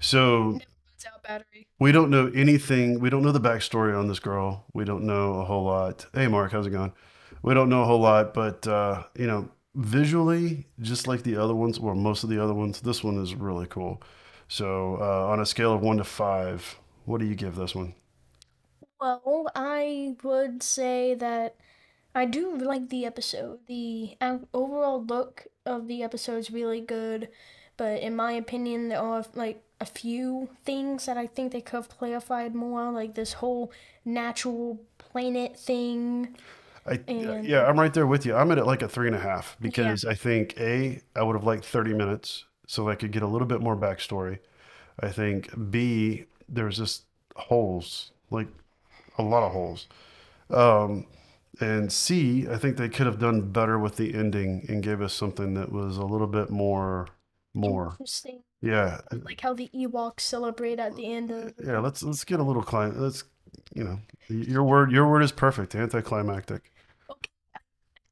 So 0.00 0.60
It's 0.94 1.06
out 1.06 1.22
battery. 1.22 1.66
We 1.78 1.92
don't 1.92 2.10
know 2.10 2.30
anything. 2.34 3.00
We 3.00 3.10
don't 3.10 3.22
know 3.22 3.32
the 3.32 3.40
backstory 3.40 3.98
on 3.98 4.08
this 4.08 4.20
girl. 4.20 4.64
We 4.72 4.84
don't 4.84 5.04
know 5.04 5.34
a 5.40 5.44
whole 5.44 5.64
lot. 5.64 6.06
Hey, 6.14 6.28
Mark, 6.28 6.52
how's 6.52 6.66
it 6.66 6.70
going? 6.70 6.92
We 7.42 7.54
don't 7.54 7.68
know 7.68 7.82
a 7.82 7.86
whole 7.86 8.00
lot, 8.00 8.34
but 8.34 8.66
uh, 8.68 9.04
you 9.16 9.26
know, 9.26 9.50
visually, 9.74 10.66
just 10.80 11.08
like 11.08 11.24
the 11.24 11.36
other 11.36 11.54
ones, 11.54 11.78
or 11.78 11.94
most 11.94 12.24
of 12.24 12.30
the 12.30 12.42
other 12.42 12.54
ones, 12.54 12.80
this 12.82 13.02
one 13.04 13.20
is 13.22 13.34
really 13.34 13.66
cool. 13.66 14.02
So, 14.48 14.98
uh, 15.00 15.28
on 15.32 15.40
a 15.40 15.46
scale 15.46 15.72
of 15.74 15.80
one 15.82 15.96
to 15.98 16.04
five, 16.04 16.78
what 17.04 17.18
do 17.20 17.26
you 17.26 17.34
give 17.34 17.56
this 17.56 17.74
one? 17.74 17.94
Well, 19.00 19.50
I 19.54 20.16
would 20.22 20.62
say 20.62 21.14
that 21.16 21.56
I 22.14 22.26
do 22.26 22.56
like 22.56 22.88
the 22.88 23.06
episode. 23.06 23.60
The 23.66 24.16
overall 24.52 25.04
look 25.04 25.46
of 25.64 25.88
the 25.88 26.02
episode 26.02 26.38
is 26.38 26.50
really 26.50 26.80
good, 26.80 27.28
but 27.76 28.00
in 28.00 28.14
my 28.14 28.32
opinion, 28.32 28.88
there 28.88 29.00
are 29.00 29.24
like 29.34 29.62
a 29.80 29.86
few 29.86 30.48
things 30.64 31.06
that 31.06 31.16
I 31.16 31.26
think 31.26 31.52
they 31.52 31.60
could 31.60 31.76
have 31.76 31.88
clarified 31.88 32.54
more, 32.54 32.90
like 32.92 33.14
this 33.14 33.34
whole 33.34 33.72
natural 34.04 34.80
planet 34.98 35.58
thing. 35.58 36.36
I 36.86 37.00
And 37.08 37.46
yeah, 37.46 37.64
I'm 37.64 37.78
right 37.78 37.92
there 37.92 38.06
with 38.06 38.26
you. 38.26 38.34
I'm 38.34 38.50
at 38.50 38.58
it 38.58 38.66
like 38.66 38.82
a 38.82 38.88
three 38.88 39.06
and 39.06 39.16
a 39.16 39.20
half 39.20 39.56
yeah, 39.60 39.68
because 39.68 40.04
I 40.04 40.14
think 40.14 40.54
A, 40.58 41.00
I 41.16 41.22
would 41.22 41.34
have 41.34 41.44
liked 41.44 41.64
30 41.64 41.94
minutes 41.94 42.44
so 42.66 42.88
I 42.88 42.94
could 42.94 43.12
get 43.12 43.22
a 43.22 43.26
little 43.26 43.46
bit 43.46 43.60
more 43.60 43.76
backstory. 43.76 44.38
I 45.00 45.08
think 45.08 45.70
B, 45.70 46.26
there's 46.48 46.78
just 46.78 47.04
holes, 47.36 48.12
like 48.30 48.48
a 49.18 49.22
lot 49.22 49.42
of 49.42 49.52
holes. 49.52 49.88
Um, 50.50 51.06
and 51.60 51.92
C, 51.92 52.46
I 52.48 52.56
think 52.56 52.76
they 52.76 52.88
could 52.88 53.06
have 53.06 53.18
done 53.18 53.50
better 53.52 53.78
with 53.78 53.96
the 53.96 54.14
ending 54.14 54.64
and 54.68 54.82
gave 54.82 55.00
us 55.00 55.12
something 55.12 55.54
that 55.54 55.70
was 55.70 55.96
a 55.98 56.04
little 56.04 56.26
bit 56.26 56.50
more, 56.50 57.08
more. 57.54 57.88
interesting. 57.92 58.42
Yeah, 58.60 59.00
Like 59.10 59.40
how 59.40 59.54
the 59.54 59.70
Ewoks 59.74 60.20
celebrate 60.20 60.78
at 60.78 60.94
the 60.96 61.12
end 61.12 61.30
of 61.30 61.52
yeah. 61.64 61.80
Let's 61.80 62.02
let's 62.02 62.24
get 62.24 62.38
a 62.40 62.44
little 62.44 62.62
clim. 62.62 62.98
Let's 63.00 63.24
you 63.74 63.84
know, 63.84 63.98
your 64.28 64.62
word 64.62 64.92
your 64.92 65.10
word 65.10 65.22
is 65.22 65.32
perfect. 65.32 65.74
Anticlimactic. 65.74 66.70
okay, 67.10 67.30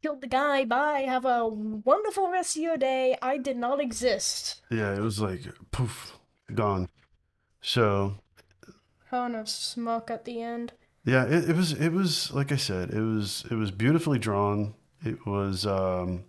killed 0.02 0.20
the 0.20 0.26
guy, 0.26 0.64
bye, 0.64 1.00
have 1.06 1.25
a 1.25 1.47
wonderful 1.47 2.30
rest 2.30 2.56
of 2.56 2.62
your 2.62 2.76
day. 2.76 3.16
I 3.23 3.38
did 3.38 3.56
not 3.56 3.80
exist. 3.80 4.61
Yeah, 4.70 4.92
it 4.94 5.00
was 5.00 5.20
like 5.20 5.42
poof, 5.70 6.18
gone. 6.54 6.88
So 7.62 8.14
Kind 9.11 9.35
of 9.37 9.49
smoke 9.49 10.11
at 10.11 10.25
the 10.25 10.40
end. 10.42 10.73
Yeah, 11.04 11.25
it, 11.25 11.50
it 11.50 11.57
was 11.57 11.73
it 11.73 11.90
was 11.90 12.30
like 12.33 12.52
I 12.52 12.57
said, 12.57 12.90
it 12.90 13.00
was 13.00 13.45
it 13.50 13.54
was 13.54 13.71
beautifully 13.71 14.19
drawn. 14.19 14.75
It 15.04 15.26
was 15.26 15.66
um, 15.66 16.25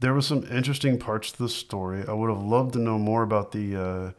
there 0.00 0.14
was 0.14 0.26
some 0.26 0.44
interesting 0.50 0.98
parts 0.98 1.32
to 1.32 1.44
the 1.44 1.48
story. 1.48 2.04
I 2.08 2.12
would 2.12 2.30
have 2.30 2.42
loved 2.42 2.74
to 2.74 2.78
know 2.80 2.98
more 2.98 3.22
about 3.22 3.52
the 3.52 3.76
uh, 3.76 4.12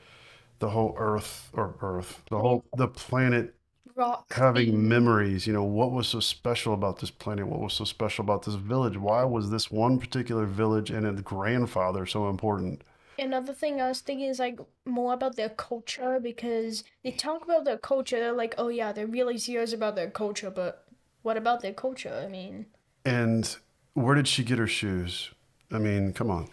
the 0.59 0.69
whole 0.71 0.95
Earth 0.97 1.49
or 1.53 1.75
Earth, 1.81 2.23
the 2.29 2.39
whole 2.39 2.65
the 2.77 2.87
planet 2.87 3.55
Rock 3.95 4.33
having 4.33 4.87
memories. 4.87 5.47
You 5.47 5.53
know, 5.53 5.63
what 5.63 5.91
was 5.91 6.07
so 6.09 6.19
special 6.21 6.73
about 6.73 6.99
this 6.99 7.11
planet? 7.11 7.47
What 7.47 7.61
was 7.61 7.73
so 7.73 7.85
special 7.85 8.23
about 8.23 8.43
this 8.45 8.55
village? 8.55 8.97
Why 8.97 9.23
was 9.25 9.51
this 9.51 9.71
one 9.71 9.99
particular 9.99 10.45
village 10.45 10.91
and 10.91 11.05
its 11.07 11.21
grandfather 11.21 12.05
so 12.05 12.29
important? 12.29 12.83
Another 13.19 13.53
thing 13.53 13.81
I 13.81 13.87
was 13.87 14.01
thinking 14.01 14.27
is 14.27 14.39
like 14.39 14.59
more 14.85 15.13
about 15.13 15.35
their 15.35 15.49
culture 15.49 16.19
because 16.19 16.83
they 17.03 17.11
talk 17.11 17.43
about 17.43 17.65
their 17.65 17.77
culture. 17.77 18.19
They're 18.19 18.31
like, 18.33 18.55
oh 18.57 18.67
yeah, 18.67 18.91
they're 18.91 19.07
really 19.07 19.37
serious 19.37 19.73
about 19.73 19.95
their 19.95 20.09
culture, 20.09 20.51
but 20.51 20.85
what 21.23 21.37
about 21.37 21.61
their 21.61 21.73
culture? 21.73 22.21
I 22.23 22.27
mean, 22.29 22.67
And 23.05 23.55
where 23.93 24.15
did 24.15 24.27
she 24.27 24.43
get 24.43 24.59
her 24.59 24.67
shoes? 24.67 25.31
I 25.71 25.79
mean, 25.79 26.13
come 26.13 26.29
on. 26.29 26.49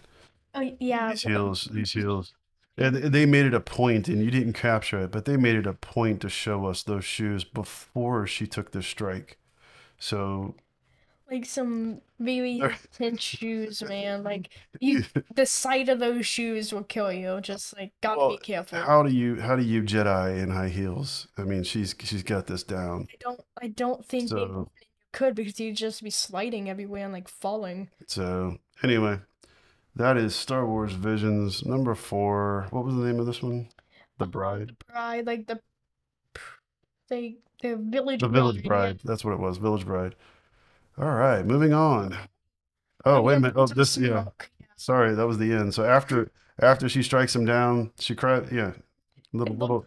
oh 0.54 0.76
yeah, 0.80 1.10
These 1.10 1.22
heels, 1.22 1.68
these 1.72 1.92
heels. 1.92 2.34
And 2.76 2.96
they 2.96 3.24
made 3.24 3.46
it 3.46 3.54
a 3.54 3.60
point, 3.60 4.08
and 4.08 4.24
you 4.24 4.30
didn't 4.32 4.54
capture 4.54 5.00
it, 5.04 5.12
but 5.12 5.26
they 5.26 5.36
made 5.36 5.54
it 5.54 5.66
a 5.66 5.74
point 5.74 6.20
to 6.22 6.28
show 6.28 6.66
us 6.66 6.82
those 6.82 7.04
shoes 7.04 7.44
before 7.44 8.26
she 8.26 8.46
took 8.48 8.72
the 8.72 8.82
strike. 8.82 9.38
So, 9.98 10.56
like 11.30 11.46
some 11.46 12.00
really 12.18 12.60
intense 12.60 13.20
shoes, 13.20 13.82
man. 13.82 14.22
Like 14.24 14.50
you, 14.80 15.04
the 15.34 15.46
sight 15.46 15.88
of 15.88 15.98
those 15.98 16.26
shoes 16.26 16.72
will 16.72 16.84
kill 16.84 17.12
you. 17.12 17.40
Just 17.40 17.76
like 17.76 17.92
gotta 18.00 18.36
be 18.36 18.38
careful. 18.38 18.78
how 18.78 19.02
do 19.02 19.12
you 19.12 19.40
how 19.40 19.56
do 19.56 19.62
you 19.62 19.82
Jedi 19.82 20.42
in 20.42 20.50
high 20.50 20.68
heels? 20.68 21.28
I 21.36 21.42
mean, 21.42 21.62
she's 21.62 21.94
she's 22.00 22.22
got 22.22 22.46
this 22.46 22.62
down. 22.62 23.06
I 23.10 23.16
don't, 23.20 23.40
I 23.62 23.68
don't 23.68 24.04
think 24.04 24.28
So 24.28 24.70
could 25.12 25.34
because 25.34 25.58
you'd 25.60 25.76
just 25.76 26.02
be 26.02 26.10
sliding 26.10 26.68
everywhere 26.68 27.04
and 27.04 27.12
like 27.12 27.28
falling. 27.28 27.88
so 28.06 28.56
anyway, 28.82 29.20
that 29.94 30.16
is 30.16 30.34
Star 30.34 30.66
Wars 30.66 30.92
Visions 30.92 31.64
number 31.64 31.94
four. 31.94 32.66
What 32.70 32.84
was 32.84 32.94
the 32.96 33.02
name 33.02 33.20
of 33.20 33.26
this 33.26 33.42
one? 33.42 33.68
The 34.18 34.26
Bride. 34.26 34.68
The 34.68 34.92
bride, 34.92 35.26
like 35.26 35.46
the, 35.46 35.60
they, 37.08 37.36
the 37.62 37.76
village 37.76 38.20
The 38.20 38.28
Village. 38.28 38.64
Bride. 38.64 39.00
That's 39.04 39.24
what 39.24 39.34
it 39.34 39.40
was. 39.40 39.56
Village 39.58 39.86
Bride. 39.86 40.14
All 40.98 41.12
right, 41.12 41.44
moving 41.44 41.72
on. 41.72 42.16
Oh 43.04 43.16
Oh, 43.16 43.22
wait 43.22 43.36
a 43.36 43.40
minute. 43.40 43.56
Oh, 43.56 43.66
this, 43.66 43.96
yeah. 43.98 44.26
Sorry, 44.76 45.14
that 45.14 45.26
was 45.26 45.38
the 45.38 45.52
end. 45.52 45.74
So 45.74 45.84
after 45.84 46.30
after 46.60 46.88
she 46.88 47.02
strikes 47.02 47.34
him 47.34 47.44
down, 47.44 47.90
she 47.98 48.14
cried. 48.14 48.50
Yeah, 48.52 48.72
little 49.32 49.56
little. 49.56 49.86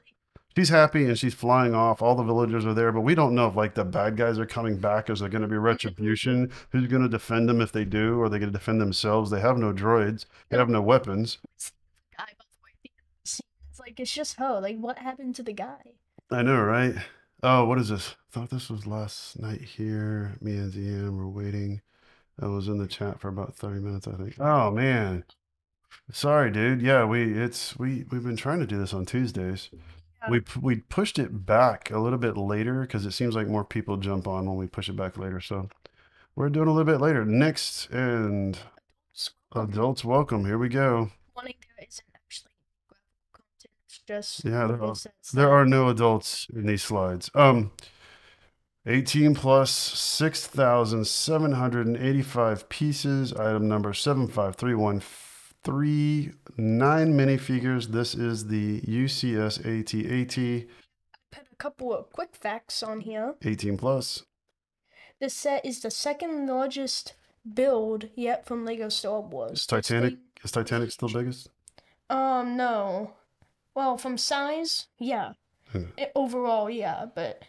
She's 0.55 0.69
happy 0.69 1.05
and 1.05 1.17
she's 1.17 1.35
flying 1.35 1.75
off. 1.75 2.01
All 2.01 2.15
the 2.15 2.23
villagers 2.23 2.65
are 2.65 2.73
there, 2.73 2.91
but 2.91 3.01
we 3.01 3.13
don't 3.13 3.35
know 3.35 3.47
if 3.47 3.55
like 3.55 3.75
the 3.75 3.85
bad 3.85 4.17
guys 4.17 4.39
are 4.39 4.45
coming 4.45 4.79
back. 4.79 5.09
Is 5.09 5.19
there 5.19 5.29
going 5.29 5.43
to 5.43 5.47
be 5.47 5.57
retribution? 5.57 6.51
Who's 6.71 6.87
going 6.87 7.03
to 7.03 7.09
defend 7.09 7.47
them 7.47 7.61
if 7.61 7.71
they 7.71 7.85
do? 7.85 8.19
Or 8.19 8.25
are 8.25 8.29
they 8.29 8.39
going 8.39 8.51
to 8.51 8.57
defend 8.57 8.81
themselves? 8.81 9.29
They 9.29 9.39
have 9.39 9.57
no 9.57 9.71
droids. 9.71 10.25
They 10.49 10.57
have 10.57 10.67
no 10.69 10.81
weapons. 10.81 11.37
guy, 12.17 12.25
by 12.25 12.45
the 12.51 12.63
way, 12.63 12.71
the 13.23 13.29
scene. 13.29 13.41
It's 13.69 13.79
like 13.79 13.99
it's 13.99 14.11
just 14.11 14.37
her. 14.37 14.59
Like 14.59 14.77
what 14.79 14.97
happened 14.97 15.35
to 15.35 15.43
the 15.43 15.53
guy? 15.53 15.93
I 16.31 16.41
know, 16.41 16.59
right? 16.59 16.95
Oh, 17.43 17.65
what 17.65 17.77
is 17.77 17.89
this? 17.89 18.15
Thought 18.31 18.49
this 18.49 18.69
was 18.69 18.87
last 18.87 19.39
night 19.39 19.61
here. 19.61 20.37
Me 20.41 20.53
and 20.57 20.73
Zian 20.73 21.17
were 21.17 21.29
waiting. 21.29 21.81
I 22.41 22.47
was 22.47 22.67
in 22.67 22.77
the 22.77 22.87
chat 22.87 23.19
for 23.19 23.29
about 23.29 23.55
30 23.55 23.79
minutes, 23.79 24.07
I 24.07 24.13
think. 24.13 24.39
Oh 24.39 24.71
man. 24.71 25.23
Sorry, 26.11 26.51
dude. 26.51 26.81
Yeah, 26.81 27.05
we 27.05 27.33
it's 27.37 27.77
we 27.77 28.05
we've 28.11 28.23
been 28.23 28.37
trying 28.37 28.59
to 28.59 28.67
do 28.67 28.77
this 28.77 28.93
on 28.93 29.05
Tuesdays. 29.05 29.69
Yeah. 29.71 30.29
We 30.29 30.41
we 30.59 30.75
pushed 30.77 31.19
it 31.19 31.45
back 31.45 31.91
a 31.91 31.99
little 31.99 32.19
bit 32.19 32.37
later 32.37 32.81
because 32.81 33.05
it 33.05 33.11
seems 33.11 33.35
like 33.35 33.47
more 33.47 33.63
people 33.63 33.97
jump 33.97 34.27
on 34.27 34.45
when 34.45 34.57
we 34.57 34.67
push 34.67 34.89
it 34.89 34.95
back 34.95 35.17
later. 35.17 35.39
So 35.41 35.69
we're 36.35 36.49
doing 36.49 36.67
a 36.67 36.71
little 36.71 36.91
bit 36.91 37.01
later. 37.01 37.25
Next 37.25 37.89
and 37.89 38.57
adults 39.55 40.05
welcome. 40.05 40.45
Here 40.45 40.57
we 40.57 40.69
go. 40.69 41.11
warning 41.35 41.55
there 41.75 41.87
isn't 41.87 42.05
actually 42.13 42.51
graphical 42.87 43.29
content. 43.33 43.73
It's 43.85 43.96
just 44.07 44.45
Yeah, 44.45 44.67
there 44.67 44.81
are 44.81 44.95
there 45.33 45.51
are 45.51 45.65
no 45.65 45.89
adults 45.89 46.47
in 46.53 46.65
these 46.65 46.83
slides. 46.83 47.29
Um 47.35 47.71
18 48.89 49.35
plus 49.35 49.69
6,785 49.69 52.69
pieces. 52.69 53.33
Item 53.33 53.67
number 53.67 53.93
75313. 53.93 56.33
Nine 56.55 57.13
minifigures. 57.13 57.87
This 57.87 58.15
is 58.15 58.47
the 58.47 58.79
UCS 58.81 59.59
AT-AT 59.59 60.67
Put 61.31 61.43
a 61.51 61.55
couple 61.57 61.93
of 61.93 62.09
quick 62.13 62.33
facts 62.33 62.81
on 62.81 63.01
here. 63.01 63.35
18 63.43 63.75
plus. 63.77 64.23
This 65.19 65.33
set 65.33 65.65
is 65.65 65.81
the 65.81 65.91
second 65.91 66.47
largest 66.47 67.15
build 67.53 68.07
yet 68.15 68.45
from 68.45 68.63
Lego 68.63 68.87
Star 68.87 69.19
Wars. 69.19 69.51
This 69.51 69.65
Titanic 69.65 70.13
is 70.43 70.51
Titanic 70.51 70.91
still 70.91 71.09
biggest? 71.09 71.49
um, 72.09 72.55
no. 72.55 73.16
Well, 73.77 73.95
from 73.99 74.17
size, 74.17 74.87
yeah. 74.97 75.33
Hmm, 75.71 75.83
I- 75.99 76.09
overall, 76.15 76.67
yeah, 76.67 77.05
but 77.13 77.43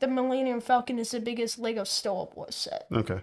the 0.00 0.08
Millennium 0.08 0.60
Falcon 0.60 0.98
is 0.98 1.12
the 1.12 1.20
biggest 1.20 1.58
Lego 1.58 1.84
Star 1.84 2.28
Wars 2.34 2.54
set. 2.54 2.86
Okay. 2.92 3.20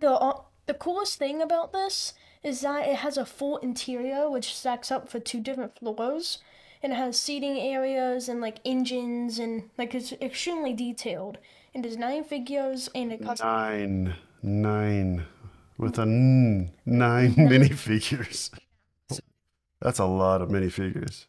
The 0.00 0.12
uh, 0.12 0.42
the 0.66 0.74
coolest 0.74 1.18
thing 1.18 1.42
about 1.42 1.72
this 1.72 2.14
is 2.44 2.60
that 2.60 2.86
it 2.86 2.98
has 2.98 3.16
a 3.16 3.26
full 3.26 3.56
interior 3.56 4.30
which 4.30 4.54
stacks 4.54 4.92
up 4.92 5.08
for 5.08 5.18
two 5.18 5.40
different 5.40 5.76
floors, 5.76 6.38
and 6.84 6.92
it 6.92 6.96
has 6.96 7.18
seating 7.18 7.58
areas 7.58 8.28
and 8.28 8.40
like 8.40 8.60
engines 8.64 9.40
and 9.40 9.68
like 9.76 9.92
it's 9.92 10.12
extremely 10.22 10.72
detailed. 10.72 11.38
And 11.74 11.82
there's 11.82 11.96
nine 11.96 12.22
figures 12.22 12.88
and 12.94 13.12
it 13.12 13.24
costs 13.24 13.42
Nine. 13.42 14.14
Nine. 14.40 15.24
With 15.76 15.98
a 15.98 16.02
n. 16.02 16.70
Nine 16.86 17.34
nine. 17.36 17.48
minifigures. 17.48 18.50
That's 19.82 19.98
a 19.98 20.04
lot 20.06 20.42
of 20.42 20.48
minifigures. 20.48 21.26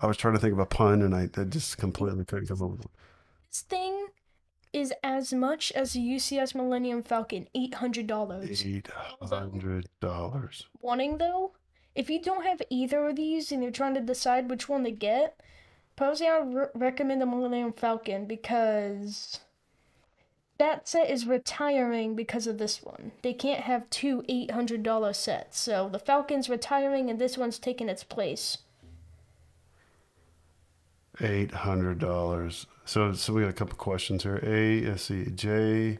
I 0.00 0.06
was 0.06 0.16
trying 0.16 0.34
to 0.34 0.40
think 0.40 0.52
of 0.52 0.58
a 0.58 0.66
pun 0.66 1.02
and 1.02 1.14
I, 1.14 1.28
I 1.36 1.44
just 1.44 1.78
completely 1.78 2.24
couldn't 2.24 2.46
come 2.48 2.62
up 2.62 2.70
with 2.70 2.80
one. 2.80 2.88
this 3.50 3.62
thing 3.62 4.06
is 4.72 4.92
as 5.02 5.32
much 5.32 5.72
as 5.72 5.92
the 5.94 6.00
UCS 6.00 6.54
Millennium 6.54 7.02
Falcon, 7.02 7.48
eight 7.54 7.74
hundred 7.74 8.06
dollars. 8.06 8.64
Eight 8.64 8.88
hundred 9.22 9.88
dollars. 10.00 10.66
Wanting 10.80 11.18
though, 11.18 11.52
if 11.94 12.10
you 12.10 12.20
don't 12.20 12.44
have 12.44 12.60
either 12.70 13.08
of 13.08 13.16
these 13.16 13.50
and 13.50 13.62
you're 13.62 13.72
trying 13.72 13.94
to 13.94 14.00
decide 14.00 14.48
which 14.50 14.68
one 14.68 14.84
to 14.84 14.90
get, 14.90 15.40
personally 15.96 16.30
I 16.32 16.38
re- 16.38 16.66
recommend 16.74 17.20
the 17.20 17.26
Millennium 17.26 17.72
Falcon 17.72 18.26
because 18.26 19.40
that 20.58 20.86
set 20.88 21.08
is 21.08 21.26
retiring 21.26 22.14
because 22.14 22.46
of 22.46 22.58
this 22.58 22.82
one. 22.82 23.12
They 23.22 23.32
can't 23.32 23.60
have 23.60 23.88
two 23.90 24.22
$800 24.28 25.14
sets. 25.14 25.58
So 25.58 25.88
the 25.88 25.98
Falcon's 26.00 26.48
retiring 26.50 27.08
and 27.08 27.18
this 27.20 27.38
one's 27.38 27.58
taking 27.58 27.88
its 27.88 28.04
place. 28.04 28.58
Eight 31.20 31.50
hundred 31.52 31.98
dollars. 31.98 32.66
So 32.84 33.12
so 33.12 33.32
we 33.32 33.42
got 33.42 33.50
a 33.50 33.52
couple 33.54 33.76
questions 33.76 34.22
here. 34.22 34.40
A, 34.42 34.82
let's 34.86 35.02
see, 35.02 35.26
J, 35.26 35.98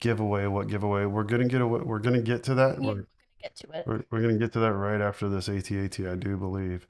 giveaway. 0.00 0.46
What 0.46 0.68
giveaway? 0.68 1.06
We're 1.06 1.24
gonna 1.24 1.48
get 1.48 1.60
away. 1.60 1.80
We're 1.80 1.98
gonna 1.98 2.22
get 2.22 2.44
to 2.44 2.54
that. 2.54 2.80
Yeah, 2.80 2.86
we're 2.88 2.94
We're 2.94 2.94
gonna 2.94 3.06
get 3.42 3.56
to 3.56 3.66
it. 3.72 3.86
we're, 3.86 4.04
we're 4.10 4.20
gonna 4.22 4.38
get 4.38 4.52
to 4.52 4.60
that 4.60 4.72
right 4.72 5.00
after 5.00 5.28
this 5.28 5.48
ATAT. 5.48 6.10
I 6.10 6.14
do 6.14 6.36
believe. 6.36 6.86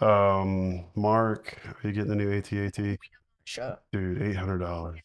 Um, 0.00 0.84
Mark, 0.94 1.58
are 1.82 1.88
you 1.88 1.92
getting 1.92 2.10
the 2.10 2.16
new 2.16 2.30
ATAT? 2.30 2.98
Sure, 3.44 3.78
Dude, 3.92 4.22
eight 4.22 4.36
hundred 4.36 4.58
dollars. 4.58 5.00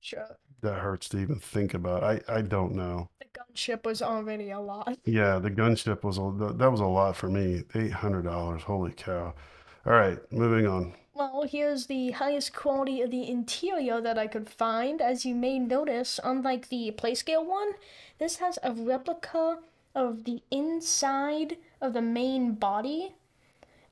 sure. 0.00 0.36
That 0.62 0.78
hurts 0.78 1.08
to 1.10 1.18
even 1.18 1.40
think 1.40 1.74
about. 1.74 2.04
I 2.04 2.20
I 2.28 2.42
don't 2.42 2.74
know. 2.74 3.08
The 3.18 3.26
gunship 3.40 3.84
was 3.84 4.02
already 4.02 4.50
a 4.50 4.60
lot. 4.60 4.98
Yeah, 5.04 5.38
the 5.38 5.50
gunship 5.50 6.04
was 6.04 6.18
a 6.18 6.32
that 6.38 6.58
that 6.58 6.70
was 6.70 6.80
a 6.80 6.86
lot 6.86 7.16
for 7.16 7.28
me. 7.28 7.64
Eight 7.74 7.92
hundred 7.92 8.22
dollars. 8.24 8.62
Holy 8.62 8.92
cow. 8.92 9.34
All 9.86 9.92
right, 9.92 10.18
moving 10.30 10.66
on. 10.66 10.94
Well, 11.14 11.44
here's 11.46 11.86
the 11.86 12.12
highest 12.12 12.54
quality 12.54 13.02
of 13.02 13.10
the 13.10 13.28
interior 13.28 14.00
that 14.00 14.16
I 14.16 14.26
could 14.26 14.48
find. 14.48 15.02
As 15.02 15.26
you 15.26 15.34
may 15.34 15.58
notice, 15.58 16.18
unlike 16.24 16.70
the 16.70 16.90
Playscale 16.96 17.44
one, 17.44 17.72
this 18.18 18.36
has 18.36 18.58
a 18.62 18.72
replica 18.72 19.58
of 19.94 20.24
the 20.24 20.42
inside 20.50 21.58
of 21.82 21.92
the 21.92 22.00
main 22.00 22.54
body. 22.54 23.14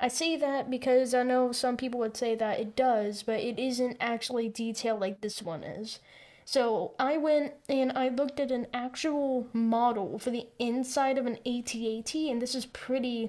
I 0.01 0.09
say 0.09 0.35
that 0.37 0.71
because 0.71 1.13
I 1.13 1.23
know 1.23 1.53
some 1.53 1.77
people 1.77 2.01
would 2.01 2.17
say 2.17 2.35
that 2.37 2.59
it 2.59 2.75
does, 2.75 3.23
but 3.23 3.41
it 3.41 3.59
isn't 3.59 3.99
actually 4.01 4.49
detailed 4.49 5.01
like 5.01 5.21
this 5.21 5.43
one 5.43 5.63
is. 5.63 5.99
So 6.47 6.95
I 6.99 7.19
went 7.19 7.53
and 7.69 7.93
I 7.93 8.09
looked 8.09 8.41
at 8.41 8.51
an 8.51 8.67
actual 8.73 9.47
model 9.53 10.19
for 10.19 10.31
the 10.31 10.49
inside 10.59 11.19
of 11.19 11.27
an 11.27 11.37
AT-AT, 11.47 12.15
and 12.15 12.41
this 12.41 12.55
is 12.55 12.65
pretty, 12.65 13.29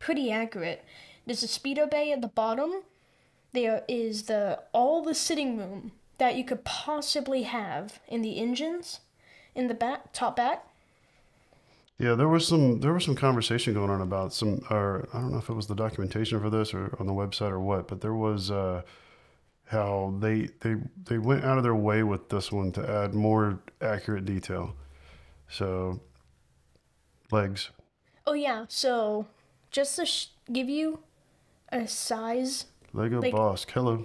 pretty 0.00 0.32
accurate. 0.32 0.82
There's 1.26 1.42
a 1.42 1.48
speeder 1.48 1.86
bay 1.86 2.10
at 2.10 2.22
the 2.22 2.28
bottom. 2.28 2.84
There 3.52 3.82
is 3.88 4.24
the 4.24 4.60
all 4.72 5.02
the 5.02 5.14
sitting 5.14 5.58
room 5.58 5.92
that 6.18 6.36
you 6.36 6.44
could 6.44 6.64
possibly 6.64 7.42
have 7.42 8.00
in 8.08 8.22
the 8.22 8.38
engines, 8.38 9.00
in 9.54 9.68
the 9.68 9.74
back, 9.74 10.12
top 10.12 10.36
back. 10.36 10.66
Yeah, 11.98 12.14
there 12.14 12.28
was 12.28 12.48
some 12.48 12.80
there 12.80 12.92
was 12.92 13.04
some 13.04 13.14
conversation 13.14 13.74
going 13.74 13.90
on 13.90 14.00
about 14.00 14.32
some, 14.32 14.62
or 14.70 15.08
I 15.12 15.20
don't 15.20 15.32
know 15.32 15.38
if 15.38 15.48
it 15.48 15.54
was 15.54 15.66
the 15.66 15.74
documentation 15.74 16.40
for 16.40 16.50
this 16.50 16.74
or 16.74 16.96
on 16.98 17.06
the 17.06 17.12
website 17.12 17.50
or 17.50 17.60
what, 17.60 17.86
but 17.88 18.00
there 18.00 18.14
was 18.14 18.50
uh, 18.50 18.82
how 19.66 20.14
they 20.18 20.48
they 20.60 20.76
they 21.04 21.18
went 21.18 21.44
out 21.44 21.58
of 21.58 21.64
their 21.64 21.74
way 21.74 22.02
with 22.02 22.28
this 22.28 22.50
one 22.50 22.72
to 22.72 22.88
add 22.88 23.14
more 23.14 23.60
accurate 23.80 24.24
detail. 24.24 24.74
So 25.48 26.00
legs. 27.30 27.70
Oh 28.26 28.34
yeah, 28.34 28.66
so 28.68 29.26
just 29.70 29.96
to 29.96 30.06
sh- 30.06 30.28
give 30.52 30.68
you 30.68 31.00
a 31.70 31.86
size, 31.86 32.66
Lego 32.92 33.20
like 33.20 33.32
Boss. 33.32 33.66
Hello. 33.72 34.04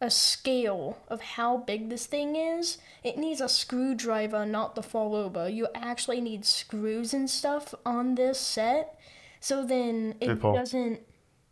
a 0.00 0.10
scale 0.10 0.96
of 1.08 1.20
how 1.20 1.56
big 1.58 1.88
this 1.90 2.06
thing 2.06 2.36
is, 2.36 2.78
it 3.02 3.18
needs 3.18 3.40
a 3.40 3.48
screwdriver, 3.48 4.46
not 4.46 4.74
the 4.74 4.82
fall 4.82 5.14
over. 5.14 5.48
You 5.48 5.68
actually 5.74 6.20
need 6.20 6.44
screws 6.44 7.12
and 7.12 7.28
stuff 7.28 7.74
on 7.84 8.14
this 8.14 8.38
set, 8.38 8.98
so 9.40 9.64
then 9.64 10.14
it 10.20 10.40
Paul. 10.40 10.54
doesn't 10.54 11.00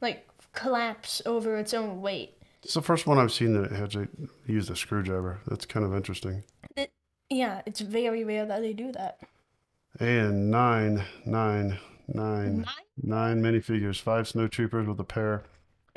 like 0.00 0.26
collapse 0.54 1.20
over 1.26 1.56
its 1.56 1.74
own 1.74 2.00
weight. 2.00 2.34
It's 2.62 2.74
the 2.74 2.82
first 2.82 3.06
one 3.06 3.18
I've 3.18 3.32
seen 3.32 3.52
that 3.54 3.70
it 3.72 3.76
had 3.76 3.90
to 3.92 4.08
use 4.46 4.68
a 4.70 4.76
screwdriver. 4.76 5.40
That's 5.46 5.64
kind 5.66 5.84
of 5.86 5.94
interesting. 5.94 6.42
It, 6.76 6.90
yeah, 7.30 7.62
it's 7.66 7.80
very 7.80 8.24
rare 8.24 8.46
that 8.46 8.60
they 8.62 8.72
do 8.72 8.90
that. 8.92 9.20
And 10.00 10.50
nine, 10.50 11.04
nine, 11.24 11.78
nine, 12.08 12.58
Nine? 12.62 12.66
nine 13.02 13.42
minifigures, 13.42 14.00
five 14.00 14.26
snowtroopers 14.26 14.86
with 14.86 14.98
a 15.00 15.04
pair. 15.04 15.44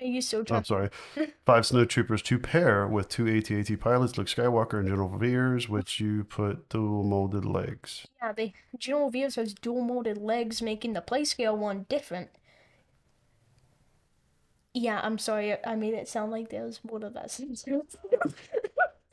You 0.01 0.21
so 0.21 0.43
Oh, 0.49 0.55
I'm 0.55 0.65
sorry, 0.65 0.89
five 1.45 1.63
snowtroopers 1.63 2.23
to 2.23 2.39
pair 2.39 2.87
with 2.87 3.07
two 3.07 3.27
AT-AT 3.27 3.79
pilots, 3.79 4.17
Luke 4.17 4.27
Skywalker 4.27 4.79
and 4.79 4.87
General 4.87 5.15
Veers, 5.15 5.69
which 5.69 5.99
you 5.99 6.23
put 6.23 6.69
dual 6.69 7.03
molded 7.03 7.45
legs. 7.45 8.07
Yeah, 8.21 8.31
the 8.31 8.51
General 8.79 9.11
Veers 9.11 9.35
has 9.35 9.53
dual 9.53 9.83
molded 9.83 10.17
legs, 10.17 10.61
making 10.61 10.93
the 10.93 11.01
Playscale 11.01 11.55
one 11.55 11.85
different. 11.87 12.29
Yeah, 14.73 15.01
I'm 15.03 15.17
sorry, 15.19 15.55
I 15.65 15.75
made 15.75 15.93
it 15.93 16.07
sound 16.07 16.31
like 16.31 16.49
there 16.49 16.63
was 16.63 16.79
more 16.83 16.99
to 16.99 17.09
that. 17.09 17.37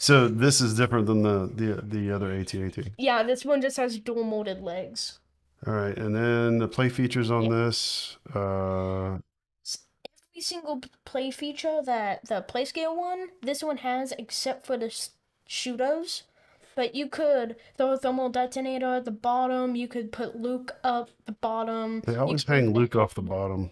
So 0.01 0.29
this 0.29 0.61
is 0.61 0.77
different 0.77 1.07
than 1.07 1.23
the 1.23 1.51
the 1.53 1.83
the 1.83 2.13
other 2.13 2.31
AT-AT. 2.33 2.79
Yeah, 2.97 3.25
this 3.25 3.45
one 3.45 3.61
just 3.61 3.77
has 3.79 3.99
dual 3.99 4.23
molded 4.23 4.63
legs. 4.63 5.19
All 5.67 5.75
right, 5.75 5.97
and 5.99 6.15
then 6.15 6.59
the 6.59 6.69
play 6.69 6.89
features 6.89 7.33
on 7.33 7.49
this. 7.49 8.17
Uh, 8.33 9.19
single 10.41 10.83
play 11.05 11.31
feature 11.31 11.81
that 11.85 12.27
the 12.27 12.45
Playscale 12.47 12.97
one, 12.97 13.29
this 13.43 13.63
one 13.63 13.79
has, 13.79 14.13
except 14.19 14.67
for 14.67 14.77
the 14.77 14.93
shootos. 15.49 16.23
But 16.75 16.95
you 16.95 17.09
could 17.09 17.57
throw 17.77 17.93
a 17.93 17.99
thermal 17.99 18.29
detonator 18.29 18.95
at 18.95 19.05
the 19.05 19.11
bottom. 19.11 19.75
You 19.75 19.89
could 19.89 20.13
put 20.13 20.37
Luke 20.37 20.77
up 20.85 21.11
the 21.27 21.33
bottom. 21.33 22.03
they 22.07 22.15
always 22.17 22.45
could 22.45 22.55
hang 22.55 22.73
Luke 22.73 22.95
off 22.95 23.15
the 23.15 23.23
bottom. 23.23 23.71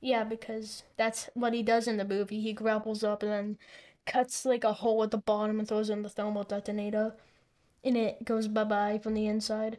Yeah, 0.00 0.24
because 0.24 0.82
that's 0.96 1.28
what 1.34 1.54
he 1.54 1.62
does 1.62 1.86
in 1.86 1.96
the 1.96 2.04
movie. 2.04 2.40
He 2.40 2.52
grapples 2.52 3.04
up 3.04 3.22
and 3.22 3.32
then 3.32 3.58
cuts 4.06 4.44
like 4.44 4.64
a 4.64 4.72
hole 4.72 5.02
at 5.02 5.10
the 5.10 5.18
bottom 5.18 5.58
and 5.58 5.68
throws 5.68 5.90
in 5.90 6.02
the 6.02 6.08
thermal 6.08 6.42
detonator, 6.42 7.14
and 7.84 7.96
it 7.96 8.24
goes 8.24 8.48
bye 8.48 8.64
bye 8.64 8.98
from 9.02 9.14
the 9.14 9.26
inside. 9.26 9.78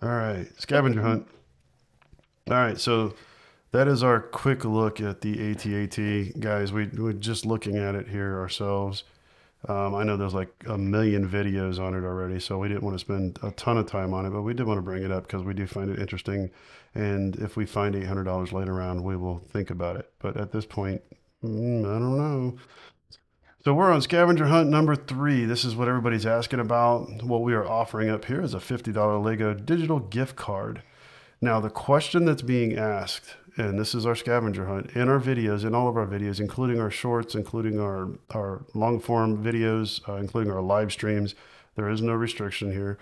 All 0.00 0.08
right, 0.08 0.46
scavenger 0.58 1.02
hunt. 1.02 1.26
All 2.48 2.56
right, 2.56 2.78
so 2.78 3.14
that 3.72 3.88
is 3.88 4.02
our 4.02 4.20
quick 4.20 4.64
look 4.64 5.00
at 5.00 5.20
the 5.20 5.50
AT-AT. 5.50 6.40
Guys, 6.40 6.72
we, 6.72 6.86
we're 6.86 7.12
just 7.12 7.44
looking 7.44 7.76
at 7.76 7.94
it 7.94 8.08
here 8.08 8.38
ourselves. 8.38 9.04
Um, 9.66 9.94
I 9.94 10.04
know 10.04 10.16
there's 10.16 10.34
like 10.34 10.52
a 10.68 10.78
million 10.78 11.28
videos 11.28 11.80
on 11.80 11.94
it 11.94 12.06
already, 12.06 12.38
so 12.38 12.58
we 12.58 12.68
didn't 12.68 12.84
want 12.84 12.94
to 12.94 13.00
spend 13.00 13.38
a 13.42 13.50
ton 13.52 13.76
of 13.76 13.86
time 13.86 14.14
on 14.14 14.24
it, 14.24 14.30
but 14.30 14.42
we 14.42 14.54
did 14.54 14.66
want 14.66 14.78
to 14.78 14.82
bring 14.82 15.02
it 15.02 15.10
up 15.10 15.26
because 15.26 15.42
we 15.42 15.52
do 15.52 15.66
find 15.66 15.90
it 15.90 15.98
interesting. 15.98 16.50
And 16.94 17.36
if 17.36 17.56
we 17.56 17.66
find 17.66 17.94
$800 17.94 18.52
later 18.52 18.80
on, 18.80 19.02
we 19.02 19.16
will 19.16 19.38
think 19.38 19.70
about 19.70 19.96
it. 19.96 20.10
But 20.20 20.36
at 20.36 20.52
this 20.52 20.64
point, 20.64 21.02
mm, 21.42 21.80
I 21.80 21.98
don't 21.98 22.16
know. 22.16 22.56
So 23.64 23.74
we're 23.74 23.92
on 23.92 24.00
scavenger 24.00 24.46
hunt 24.46 24.70
number 24.70 24.94
three. 24.94 25.44
This 25.44 25.64
is 25.64 25.74
what 25.74 25.88
everybody's 25.88 26.24
asking 26.24 26.60
about. 26.60 27.24
What 27.24 27.42
we 27.42 27.52
are 27.52 27.66
offering 27.66 28.08
up 28.08 28.24
here 28.24 28.40
is 28.40 28.54
a 28.54 28.58
$50 28.58 29.22
Lego 29.22 29.52
digital 29.52 29.98
gift 29.98 30.36
card. 30.36 30.82
Now, 31.40 31.60
the 31.60 31.70
question 31.70 32.24
that's 32.24 32.42
being 32.42 32.76
asked, 32.76 33.36
and 33.58 33.78
this 33.78 33.94
is 33.94 34.06
our 34.06 34.14
scavenger 34.14 34.66
hunt 34.66 34.92
in 34.94 35.08
our 35.08 35.18
videos, 35.18 35.64
in 35.64 35.74
all 35.74 35.88
of 35.88 35.96
our 35.96 36.06
videos, 36.06 36.38
including 36.38 36.80
our 36.80 36.90
shorts, 36.90 37.34
including 37.34 37.80
our, 37.80 38.08
our 38.30 38.64
long 38.72 39.00
form 39.00 39.42
videos, 39.42 40.00
uh, 40.08 40.14
including 40.14 40.52
our 40.52 40.62
live 40.62 40.92
streams, 40.92 41.34
there 41.74 41.88
is 41.88 42.00
no 42.00 42.12
restriction 42.12 42.72
here. 42.72 42.98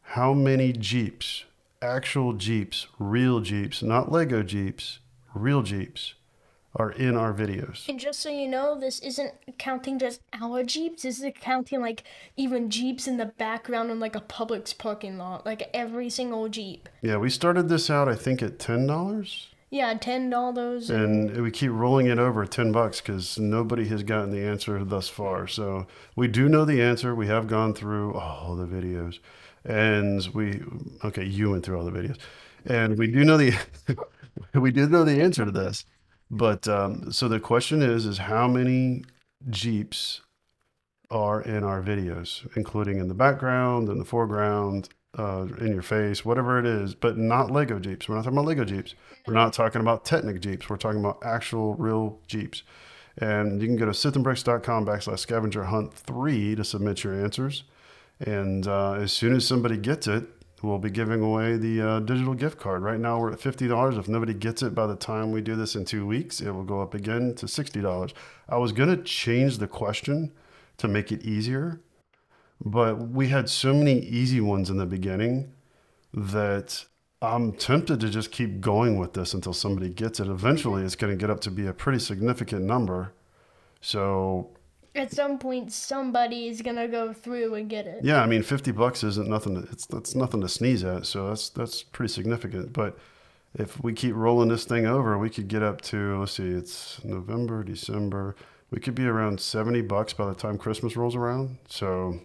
How 0.00 0.32
many 0.32 0.72
Jeeps, 0.72 1.44
actual 1.80 2.32
Jeeps, 2.32 2.86
real 2.98 3.40
Jeeps, 3.40 3.82
not 3.82 4.10
Lego 4.10 4.42
Jeeps, 4.42 5.00
real 5.34 5.62
Jeeps, 5.62 6.14
are 6.76 6.90
in 6.90 7.16
our 7.16 7.32
videos? 7.32 7.88
And 7.88 8.00
just 8.00 8.20
so 8.20 8.30
you 8.30 8.48
know, 8.48 8.78
this 8.78 8.98
isn't 9.00 9.34
counting 9.58 9.98
just 9.98 10.20
our 10.32 10.64
Jeeps. 10.64 11.02
This 11.02 11.20
is 11.20 11.32
counting 11.40 11.80
like 11.80 12.04
even 12.36 12.70
Jeeps 12.70 13.06
in 13.06 13.16
the 13.16 13.26
background 13.26 13.90
in 13.90 14.00
like 14.00 14.16
a 14.16 14.20
Publix 14.20 14.76
parking 14.76 15.18
lot, 15.18 15.44
like 15.44 15.68
every 15.74 16.08
single 16.08 16.48
Jeep. 16.48 16.88
Yeah, 17.02 17.16
we 17.16 17.30
started 17.30 17.68
this 17.68 17.90
out, 17.90 18.08
I 18.08 18.14
think, 18.14 18.42
at 18.42 18.58
$10. 18.58 19.46
Yeah, 19.72 19.94
ten 19.94 20.28
dollars 20.28 20.90
and 20.90 21.30
and 21.30 21.42
we 21.42 21.50
keep 21.50 21.70
rolling 21.70 22.06
it 22.06 22.18
over 22.18 22.44
10 22.44 22.72
bucks 22.72 23.00
because 23.00 23.38
nobody 23.38 23.88
has 23.88 24.02
gotten 24.02 24.30
the 24.30 24.44
answer 24.44 24.84
thus 24.84 25.08
far 25.08 25.46
so 25.46 25.86
we 26.14 26.28
do 26.28 26.46
know 26.46 26.66
the 26.66 26.82
answer 26.82 27.14
we 27.14 27.26
have 27.28 27.46
gone 27.46 27.72
through 27.72 28.12
all 28.12 28.54
the 28.54 28.66
videos 28.66 29.18
and 29.64 30.28
we 30.34 30.60
okay 31.02 31.24
you 31.24 31.52
went 31.52 31.64
through 31.64 31.78
all 31.78 31.86
the 31.86 31.90
videos 31.90 32.18
and 32.66 32.98
we 32.98 33.06
do 33.06 33.24
know 33.24 33.38
the 33.38 33.54
we 34.54 34.70
do 34.70 34.86
know 34.86 35.04
the 35.04 35.22
answer 35.22 35.46
to 35.46 35.50
this 35.50 35.86
but 36.32 36.66
um, 36.66 37.12
so 37.12 37.28
the 37.28 37.38
question 37.38 37.82
is 37.82 38.06
is 38.06 38.18
how 38.18 38.48
many 38.48 39.04
jeeps 39.50 40.22
are 41.10 41.40
in 41.40 41.62
our 41.62 41.80
videos 41.82 42.48
including 42.56 42.98
in 42.98 43.06
the 43.06 43.14
background 43.14 43.88
in 43.88 43.98
the 43.98 44.04
foreground 44.04 44.88
uh, 45.18 45.46
in 45.60 45.72
your 45.72 45.82
face 45.82 46.24
whatever 46.24 46.58
it 46.58 46.66
is 46.66 46.94
but 46.94 47.16
not 47.16 47.50
lego 47.50 47.78
jeeps 47.78 48.08
we're 48.08 48.16
not 48.16 48.24
talking 48.24 48.38
about 48.38 48.46
lego 48.46 48.64
jeeps 48.64 48.94
we're 49.26 49.34
not 49.34 49.52
talking 49.52 49.80
about 49.80 50.04
Technic 50.04 50.40
Jeeps. 50.40 50.68
We're 50.68 50.76
talking 50.76 51.00
about 51.00 51.22
actual 51.24 51.74
real 51.74 52.18
Jeeps. 52.26 52.62
And 53.18 53.60
you 53.60 53.68
can 53.68 53.76
go 53.76 53.86
to 53.86 53.92
sithandbricks.com 53.92 54.86
backslash 54.86 55.18
scavenger 55.18 55.64
hunt 55.64 55.94
three 55.94 56.54
to 56.54 56.64
submit 56.64 57.04
your 57.04 57.14
answers. 57.14 57.64
And 58.20 58.66
uh, 58.66 58.92
as 58.92 59.12
soon 59.12 59.34
as 59.34 59.46
somebody 59.46 59.76
gets 59.76 60.06
it, 60.06 60.24
we'll 60.62 60.78
be 60.78 60.90
giving 60.90 61.20
away 61.20 61.56
the 61.56 61.82
uh, 61.82 62.00
digital 62.00 62.34
gift 62.34 62.58
card. 62.58 62.82
Right 62.82 63.00
now 63.00 63.18
we're 63.18 63.32
at 63.32 63.40
$50. 63.40 63.98
If 63.98 64.08
nobody 64.08 64.34
gets 64.34 64.62
it 64.62 64.74
by 64.74 64.86
the 64.86 64.96
time 64.96 65.32
we 65.32 65.40
do 65.40 65.56
this 65.56 65.74
in 65.74 65.84
two 65.84 66.06
weeks, 66.06 66.40
it 66.40 66.50
will 66.50 66.64
go 66.64 66.80
up 66.80 66.94
again 66.94 67.34
to 67.36 67.46
$60. 67.46 68.12
I 68.48 68.56
was 68.56 68.72
going 68.72 68.88
to 68.88 69.02
change 69.02 69.58
the 69.58 69.66
question 69.66 70.32
to 70.78 70.88
make 70.88 71.12
it 71.12 71.22
easier, 71.22 71.80
but 72.64 73.08
we 73.08 73.28
had 73.28 73.48
so 73.48 73.74
many 73.74 73.98
easy 74.00 74.40
ones 74.40 74.70
in 74.70 74.76
the 74.76 74.86
beginning 74.86 75.52
that 76.14 76.84
I'm 77.20 77.52
tempted 77.52 78.00
to 78.00 78.08
just 78.08 78.32
keep 78.32 78.60
going 78.60 78.98
with 78.98 79.14
this 79.14 79.32
until 79.32 79.52
somebody 79.52 79.88
gets 79.88 80.20
it. 80.20 80.26
Eventually, 80.26 80.82
it's 80.82 80.96
going 80.96 81.12
to 81.12 81.20
get 81.20 81.30
up 81.30 81.40
to 81.40 81.50
be 81.50 81.66
a 81.66 81.72
pretty 81.72 81.98
significant 81.98 82.64
number. 82.64 83.12
So, 83.80 84.50
at 84.94 85.12
some 85.12 85.38
point 85.38 85.72
somebody 85.72 86.48
is 86.48 86.62
gonna 86.62 86.88
go 86.88 87.12
through 87.12 87.54
and 87.54 87.68
get 87.68 87.86
it. 87.86 88.04
yeah, 88.04 88.22
I 88.22 88.26
mean, 88.26 88.42
50 88.42 88.72
bucks 88.72 89.02
isn't 89.04 89.28
nothing. 89.28 89.54
To, 89.54 89.68
it's 89.72 89.86
that's 89.86 90.14
nothing 90.14 90.40
to 90.42 90.48
sneeze 90.48 90.84
at. 90.84 91.06
So 91.06 91.28
that's 91.28 91.48
that's 91.50 91.82
pretty 91.82 92.12
significant. 92.12 92.72
But 92.72 92.98
if 93.54 93.82
we 93.82 93.92
keep 93.92 94.14
rolling 94.14 94.48
this 94.48 94.64
thing 94.64 94.86
over, 94.86 95.18
we 95.18 95.30
could 95.30 95.48
get 95.48 95.62
up 95.62 95.80
to 95.82 96.18
let's 96.20 96.32
see, 96.32 96.48
it's 96.48 97.02
November, 97.04 97.62
December. 97.64 98.34
We 98.70 98.80
could 98.80 98.94
be 98.94 99.06
around 99.06 99.38
70 99.40 99.82
bucks 99.82 100.14
by 100.14 100.26
the 100.26 100.34
time 100.34 100.56
Christmas 100.56 100.96
rolls 100.96 101.14
around. 101.14 101.58
So 101.68 102.20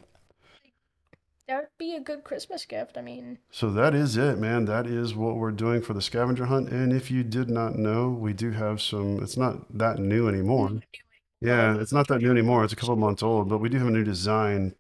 That 1.47 1.58
would 1.58 1.77
be 1.77 1.95
a 1.95 1.99
good 1.99 2.23
Christmas 2.23 2.65
gift. 2.65 2.97
I 2.97 3.01
mean, 3.01 3.39
So 3.51 3.69
that 3.71 3.93
is 3.93 4.15
it, 4.17 4.38
man. 4.38 4.65
That 4.65 4.88
is 4.88 5.13
what 5.15 5.36
we're 5.36 5.51
doing 5.51 5.82
for 5.82 5.93
the 5.93 6.01
scavenger 6.01 6.45
hunt. 6.45 6.69
And 6.69 6.93
if 6.93 7.10
you 7.12 7.23
did 7.23 7.49
not 7.49 7.75
know, 7.77 8.10
we 8.10 8.34
do 8.34 8.51
have 8.51 8.82
some, 8.82 9.21
it's 9.21 9.36
not 9.38 9.77
that 9.77 9.99
new 9.99 10.27
anymore. 10.30 10.80
Yeah, 11.41 11.80
it's 11.80 11.93
not 11.93 12.08
that 12.08 12.19
new 12.21 12.32
anymore. 12.32 12.63
It's 12.63 12.73
a 12.73 12.76
couple 12.76 12.95
months 12.95 13.21
old, 13.21 13.47
but 13.50 13.60
we 13.60 13.69
do 13.69 13.78
have 13.78 13.88
a 13.88 13.91
new 13.91 14.04
design. 14.04 14.73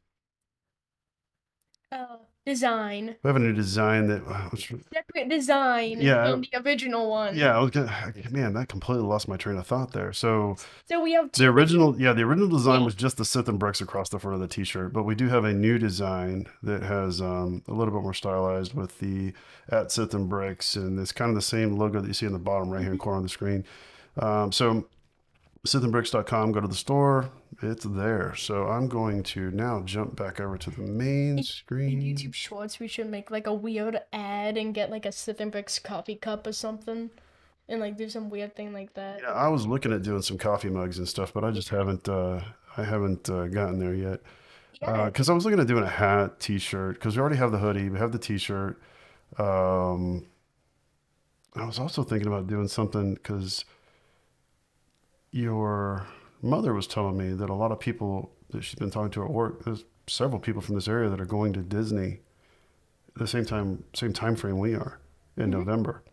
uh, 1.91 2.17
design, 2.45 3.15
We 3.23 3.27
have 3.27 3.35
a 3.35 3.39
new 3.39 3.53
design 3.53 4.07
that, 4.07 4.19
which- 4.51 4.73
separate 4.93 5.29
design 5.29 6.01
Yeah. 6.01 6.31
from 6.31 6.41
the 6.41 6.49
original 6.65 7.09
one. 7.09 7.35
yeah, 7.35 7.55
I 7.57 7.59
was 7.61 7.71
gonna, 7.71 8.13
man, 8.31 8.53
that 8.53 8.67
completely 8.69 9.05
lost 9.05 9.27
my 9.27 9.37
train 9.37 9.57
of 9.57 9.67
thought 9.67 9.91
there. 9.93 10.11
So 10.13 10.55
So 10.89 11.01
we 11.01 11.13
have 11.13 11.31
the 11.31 11.45
original, 11.47 11.99
yeah, 11.99 12.11
the 12.13 12.23
original 12.23 12.49
design 12.49 12.83
was 12.85 12.95
just 12.95 13.17
the 13.17 13.25
Sith 13.25 13.47
and 13.49 13.59
bricks 13.59 13.79
across 13.81 14.09
the 14.09 14.19
front 14.19 14.35
of 14.35 14.41
the 14.41 14.47
t-shirt, 14.47 14.91
but 14.93 15.03
we 15.03 15.13
do 15.15 15.27
have 15.29 15.43
a 15.45 15.53
new 15.53 15.77
design 15.77 16.47
that 16.63 16.83
has 16.83 17.21
um, 17.21 17.63
a 17.67 17.73
little 17.73 17.93
bit 17.93 18.03
more 18.03 18.13
stylized 18.13 18.73
with 18.73 18.99
the 18.99 19.33
at 19.69 19.91
Sith 19.91 20.13
and 20.13 20.27
bricks, 20.29 20.75
and 20.75 20.99
it's 20.99 21.11
kind 21.13 21.29
of 21.29 21.35
the 21.35 21.41
same 21.41 21.77
logo 21.77 21.99
that 22.01 22.07
you 22.07 22.13
see 22.13 22.25
in 22.25 22.33
the 22.33 22.39
bottom 22.39 22.69
right 22.69 22.83
hand 22.83 22.99
corner 22.99 23.17
of 23.17 23.23
the 23.23 23.29
screen. 23.29 23.65
Um, 24.17 24.51
so 24.51 24.87
sithandbricks.com, 25.65 26.51
go 26.51 26.61
to 26.61 26.67
the 26.67 26.75
store, 26.75 27.29
it's 27.61 27.85
there. 27.85 28.35
So 28.35 28.67
I'm 28.67 28.87
going 28.87 29.23
to 29.23 29.51
now 29.51 29.81
jump 29.83 30.15
back 30.15 30.39
over 30.39 30.57
to 30.57 30.69
the 30.69 30.81
main 30.81 31.39
In 31.39 31.43
screen. 31.43 32.01
YouTube 32.01 32.33
Shorts, 32.33 32.79
we 32.79 32.87
should 32.87 33.09
make 33.09 33.31
like 33.31 33.47
a 33.47 33.53
weird 33.53 33.99
ad 34.13 34.57
and 34.57 34.73
get 34.73 34.89
like 34.89 35.05
a 35.05 35.11
Sith 35.11 35.41
and 35.41 35.51
Bricks 35.51 35.79
coffee 35.79 36.15
cup 36.15 36.45
or 36.45 36.51
something, 36.51 37.09
and 37.67 37.81
like 37.81 37.97
do 37.97 38.09
some 38.09 38.29
weird 38.29 38.55
thing 38.55 38.73
like 38.73 38.93
that. 38.93 39.21
Yeah, 39.21 39.31
I 39.31 39.47
was 39.47 39.65
looking 39.65 39.93
at 39.93 40.03
doing 40.03 40.21
some 40.21 40.37
coffee 40.37 40.69
mugs 40.69 40.97
and 40.97 41.07
stuff, 41.07 41.33
but 41.33 41.43
I 41.43 41.51
just 41.51 41.69
haven't 41.69 42.07
uh, 42.07 42.41
I 42.77 42.83
haven't 42.83 43.29
uh, 43.29 43.47
gotten 43.47 43.79
there 43.79 43.95
yet. 43.95 44.21
Yeah. 44.81 45.05
Because 45.05 45.29
I 45.29 45.33
was 45.33 45.43
looking 45.43 45.59
at 45.59 45.65
doing 45.65 45.83
a 45.83 45.89
hat, 45.89 46.39
t-shirt, 46.39 46.95
because 46.95 47.15
we 47.15 47.21
already 47.21 47.37
have 47.37 47.51
the 47.51 47.57
hoodie, 47.57 47.89
we 47.89 47.97
have 47.97 48.11
the 48.11 48.19
t-shirt. 48.19 48.79
Um, 49.39 50.27
I 51.55 51.65
was 51.65 51.79
also 51.79 52.03
thinking 52.03 52.27
about 52.27 52.45
doing 52.45 52.67
something 52.67 53.15
because 53.15 53.65
your 55.31 56.07
mother 56.41 56.73
was 56.73 56.87
telling 56.87 57.17
me 57.17 57.33
that 57.33 57.49
a 57.49 57.53
lot 57.53 57.71
of 57.71 57.79
people 57.79 58.31
that 58.49 58.63
she's 58.63 58.75
been 58.75 58.91
talking 58.91 59.11
to 59.11 59.23
at 59.23 59.29
work, 59.29 59.63
there's 59.65 59.83
several 60.07 60.39
people 60.39 60.61
from 60.61 60.75
this 60.75 60.87
area 60.87 61.09
that 61.09 61.19
are 61.19 61.25
going 61.25 61.53
to 61.53 61.61
Disney 61.61 62.19
the 63.15 63.27
same 63.27 63.45
time, 63.45 63.83
same 63.93 64.13
time 64.13 64.35
frame 64.35 64.59
we 64.59 64.73
are 64.73 64.99
in 65.35 65.49
November. 65.49 66.03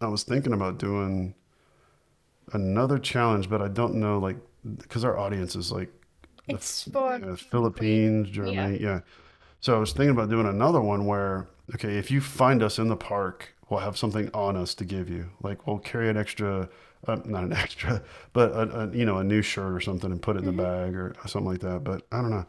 I 0.00 0.08
was 0.08 0.24
thinking 0.24 0.52
about 0.52 0.78
doing 0.78 1.34
another 2.52 2.98
challenge, 2.98 3.48
but 3.48 3.62
I 3.62 3.68
don't 3.68 3.94
know, 3.94 4.18
like, 4.18 4.36
because 4.78 5.04
our 5.04 5.16
audience 5.16 5.56
is 5.56 5.72
like 5.72 5.90
the 6.46 6.54
It's 6.56 6.84
for 6.90 7.14
uh, 7.14 7.36
Philippines, 7.36 8.30
Germany, 8.30 8.78
yeah. 8.80 9.00
So 9.60 9.74
I 9.74 9.78
was 9.78 9.92
thinking 9.92 10.10
about 10.10 10.28
doing 10.28 10.46
another 10.46 10.80
one 10.80 11.06
where, 11.06 11.48
okay, 11.74 11.96
if 11.96 12.10
you 12.10 12.20
find 12.20 12.62
us 12.62 12.78
in 12.78 12.88
the 12.88 12.96
park, 12.96 13.54
we'll 13.68 13.80
have 13.80 13.96
something 13.96 14.30
on 14.34 14.56
us 14.56 14.74
to 14.74 14.84
give 14.84 15.08
you. 15.08 15.30
Like 15.42 15.66
we'll 15.66 15.78
carry 15.78 16.10
an 16.10 16.16
extra, 16.16 16.68
uh, 17.06 17.16
not 17.24 17.44
an 17.44 17.52
extra, 17.64 18.02
but 18.32 18.50
a, 18.52 18.80
a 18.80 18.90
you 18.90 19.04
know 19.04 19.18
a 19.18 19.24
new 19.24 19.42
shirt 19.42 19.72
or 19.72 19.80
something 19.80 20.10
and 20.10 20.20
put 20.22 20.36
it 20.36 20.40
in 20.40 20.44
the 20.46 20.52
bag 20.62 20.94
or 20.94 21.14
something 21.26 21.50
like 21.50 21.60
that. 21.60 21.84
But 21.84 22.02
I 22.12 22.20
don't 22.22 22.30
know. 22.30 22.46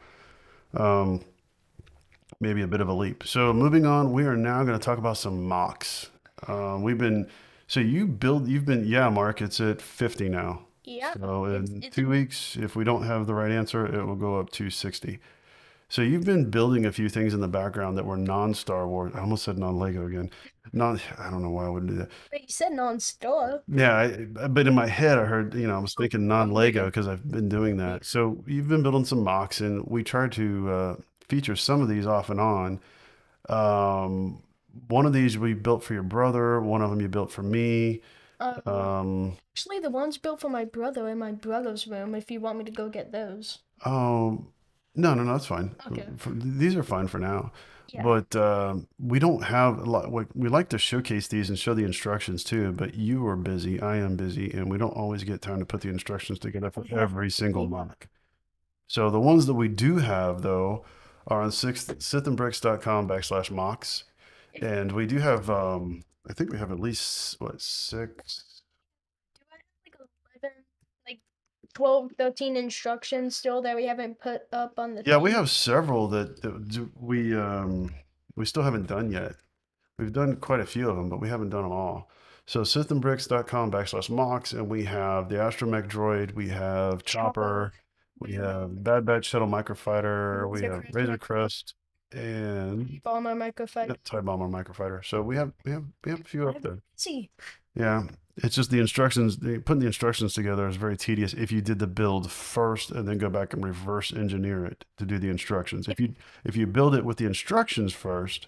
Um, 0.83 1.21
maybe 2.39 2.61
a 2.61 2.67
bit 2.67 2.81
of 2.81 2.87
a 2.89 2.93
leap. 2.93 3.23
So 3.25 3.53
moving 3.53 3.85
on, 3.85 4.11
we 4.11 4.23
are 4.25 4.35
now 4.35 4.63
going 4.63 4.77
to 4.77 4.83
talk 4.83 4.97
about 4.97 5.17
some 5.17 5.47
MOCs. 5.47 6.09
Um, 6.47 6.83
we've 6.83 6.97
been 6.97 7.27
so 7.67 7.79
you 7.79 8.07
build, 8.07 8.47
you've 8.47 8.65
been 8.65 8.85
yeah, 8.85 9.09
Mark. 9.09 9.41
It's 9.41 9.59
at 9.61 9.81
fifty 9.81 10.29
now. 10.29 10.65
yeah. 10.83 11.13
So 11.19 11.45
It's- 11.45 11.69
in 11.69 11.77
it's- 11.77 11.95
two 11.95 12.07
weeks, 12.09 12.55
if 12.57 12.75
we 12.75 12.83
don't 12.83 13.03
have 13.03 13.25
the 13.27 13.33
right 13.33 13.51
answer, 13.51 13.85
it 13.85 14.05
will 14.05 14.15
go 14.15 14.37
up 14.39 14.49
to 14.51 14.69
60. 14.69 15.19
So 15.87 16.01
you've 16.01 16.25
been 16.25 16.49
building 16.49 16.85
a 16.85 16.91
few 16.91 17.09
things 17.09 17.33
in 17.33 17.41
the 17.41 17.47
background 17.47 17.97
that 17.97 18.05
were 18.05 18.17
non-Star 18.17 18.87
Wars. 18.87 19.13
I 19.15 19.19
almost 19.21 19.43
said 19.43 19.57
non-Lego 19.57 20.07
again. 20.07 20.31
Non, 20.73 20.99
I 21.17 21.29
don't 21.29 21.43
know 21.43 21.51
why 21.51 21.65
I 21.65 21.69
wouldn't 21.69 21.91
do 21.91 21.97
that. 21.97 22.09
But 22.31 22.41
you 22.41 22.47
said 22.49 22.71
non-Star. 22.71 23.63
Yeah, 23.67 23.95
I, 23.95 24.25
but 24.47 24.67
in 24.67 24.73
my 24.73 24.87
head, 24.87 25.17
I 25.17 25.25
heard, 25.25 25.53
you 25.53 25.67
know, 25.67 25.75
I 25.75 25.79
was 25.79 25.93
thinking 25.93 26.27
non-Lego 26.27 26.85
because 26.85 27.07
I've 27.07 27.27
been 27.29 27.49
doing 27.49 27.77
that. 27.77 28.03
So 28.03 28.43
you've 28.47 28.67
been 28.67 28.83
building 28.83 29.05
some 29.05 29.23
MOCs, 29.23 29.61
and 29.61 29.85
we 29.85 30.03
tried 30.03 30.31
to 30.33 30.69
uh, 30.71 30.95
feature 31.29 31.55
some 31.55 31.81
of 31.81 31.87
these 31.87 32.07
off 32.07 32.29
and 32.29 32.39
on. 32.39 32.79
Um, 33.49 34.41
one 34.87 35.05
of 35.05 35.13
these 35.13 35.37
we 35.37 35.53
built 35.53 35.83
for 35.83 35.93
your 35.93 36.03
brother. 36.03 36.59
One 36.61 36.81
of 36.81 36.89
them 36.89 37.01
you 37.01 37.07
built 37.07 37.31
for 37.31 37.43
me. 37.43 38.01
Uh, 38.39 38.59
Um, 38.65 39.37
actually, 39.53 39.79
the 39.79 39.89
one's 39.89 40.17
built 40.17 40.41
for 40.41 40.49
my 40.49 40.65
brother 40.65 41.07
in 41.07 41.17
my 41.19 41.31
brother's 41.31 41.87
room. 41.87 42.15
If 42.15 42.29
you 42.31 42.41
want 42.41 42.57
me 42.57 42.65
to 42.65 42.71
go 42.71 42.89
get 42.89 43.11
those. 43.11 43.59
Oh, 43.85 44.45
no, 44.95 45.13
no, 45.13 45.23
no, 45.23 45.33
that's 45.33 45.45
fine. 45.45 45.75
Okay. 45.87 46.05
These 46.27 46.75
are 46.75 46.83
fine 46.83 47.07
for 47.07 47.19
now. 47.19 47.51
Yeah. 47.89 48.03
But 48.03 48.35
um, 48.35 48.87
we 48.99 49.19
don't 49.19 49.43
have 49.43 49.77
a 49.77 49.85
lot. 49.85 50.11
Like, 50.11 50.27
we 50.33 50.49
like 50.49 50.69
to 50.69 50.77
showcase 50.77 51.27
these 51.27 51.49
and 51.49 51.57
show 51.57 51.73
the 51.73 51.83
instructions 51.83 52.43
too. 52.43 52.71
But 52.71 52.95
you 52.95 53.25
are 53.27 53.35
busy, 53.35 53.79
I 53.79 53.97
am 53.97 54.15
busy, 54.15 54.51
and 54.51 54.69
we 54.69 54.77
don't 54.77 54.95
always 54.95 55.23
get 55.23 55.41
time 55.41 55.59
to 55.59 55.65
put 55.65 55.81
the 55.81 55.89
instructions 55.89 56.39
together 56.39 56.71
for 56.71 56.85
every 56.91 57.29
single 57.29 57.67
MOC. 57.67 58.07
So 58.87 59.09
the 59.09 59.19
ones 59.19 59.45
that 59.45 59.53
we 59.53 59.67
do 59.67 59.97
have 59.97 60.41
though 60.41 60.85
are 61.27 61.41
on 61.41 61.51
sixth, 61.51 61.97
sithandbricks.com 61.99 63.07
backslash 63.07 63.51
mocks, 63.51 64.03
and 64.61 64.91
we 64.91 65.05
do 65.05 65.19
have. 65.19 65.49
Um, 65.49 66.03
I 66.27 66.33
think 66.33 66.51
we 66.51 66.57
have 66.57 66.71
at 66.71 66.79
least 66.79 67.39
what 67.39 67.61
six. 67.61 68.61
Do 69.35 69.41
I 69.51 69.55
have 69.55 69.61
like 69.85 69.95
11, 70.43 70.57
like 71.07 71.19
12, 71.75 72.13
13 72.17 72.57
instructions 72.57 73.35
still 73.35 73.61
that 73.61 73.75
we 73.75 73.85
haven't 73.85 74.19
put 74.19 74.43
up 74.51 74.79
on 74.79 74.95
the 74.95 75.03
Yeah, 75.05 75.17
we 75.17 75.31
have 75.31 75.49
several 75.49 76.07
that, 76.07 76.41
that 76.41 76.89
we 76.99 77.35
um 77.35 77.93
we 78.35 78.45
still 78.45 78.63
haven't 78.63 78.87
done 78.87 79.11
yet. 79.11 79.33
We've 79.99 80.11
done 80.11 80.35
quite 80.37 80.59
a 80.59 80.65
few 80.65 80.89
of 80.89 80.97
them, 80.97 81.09
but 81.09 81.21
we 81.21 81.29
haven't 81.29 81.49
done 81.49 81.63
them 81.63 81.71
all. 81.71 82.09
So 82.47 82.61
sithandbricks.com 82.61 83.71
backslash 83.71 84.09
mocks, 84.09 84.53
and 84.53 84.69
we 84.69 84.83
have 84.85 85.29
the 85.29 85.35
Astromech 85.35 85.89
droid, 85.89 86.33
we 86.33 86.49
have 86.49 87.03
Chopper, 87.03 87.73
we 88.19 88.33
have 88.33 88.83
Bad 88.83 89.05
Batch 89.05 89.25
Shuttle 89.25 89.47
Microfighter, 89.47 90.49
we 90.49 90.61
have 90.63 90.83
Razor 90.93 91.17
Crest, 91.17 91.73
and 92.11 93.01
Bomber 93.03 93.35
microfighter. 93.35 93.89
yeah, 93.89 93.95
TIE 94.03 94.21
Bomber 94.21 94.47
Microfighter. 94.47 95.03
So 95.03 95.21
we 95.21 95.35
have 95.35 95.53
we 95.63 95.71
have 95.71 95.85
we 96.03 96.11
have 96.11 96.21
a 96.21 96.23
few 96.23 96.47
up 96.47 96.61
there. 96.61 96.79
busy. 96.95 97.31
Yeah, 97.73 98.03
it's 98.37 98.55
just 98.55 98.69
the 98.69 98.79
instructions. 98.79 99.37
Putting 99.37 99.79
the 99.79 99.85
instructions 99.85 100.33
together 100.33 100.67
is 100.67 100.75
very 100.75 100.97
tedious. 100.97 101.33
If 101.33 101.51
you 101.51 101.61
did 101.61 101.79
the 101.79 101.87
build 101.87 102.31
first 102.31 102.91
and 102.91 103.07
then 103.07 103.17
go 103.17 103.29
back 103.29 103.53
and 103.53 103.63
reverse 103.63 104.11
engineer 104.11 104.65
it 104.65 104.85
to 104.97 105.05
do 105.05 105.17
the 105.17 105.29
instructions, 105.29 105.87
if 105.87 105.99
you 105.99 106.15
if 106.43 106.55
you 106.55 106.67
build 106.67 106.95
it 106.95 107.05
with 107.05 107.17
the 107.17 107.25
instructions 107.25 107.93
first, 107.93 108.47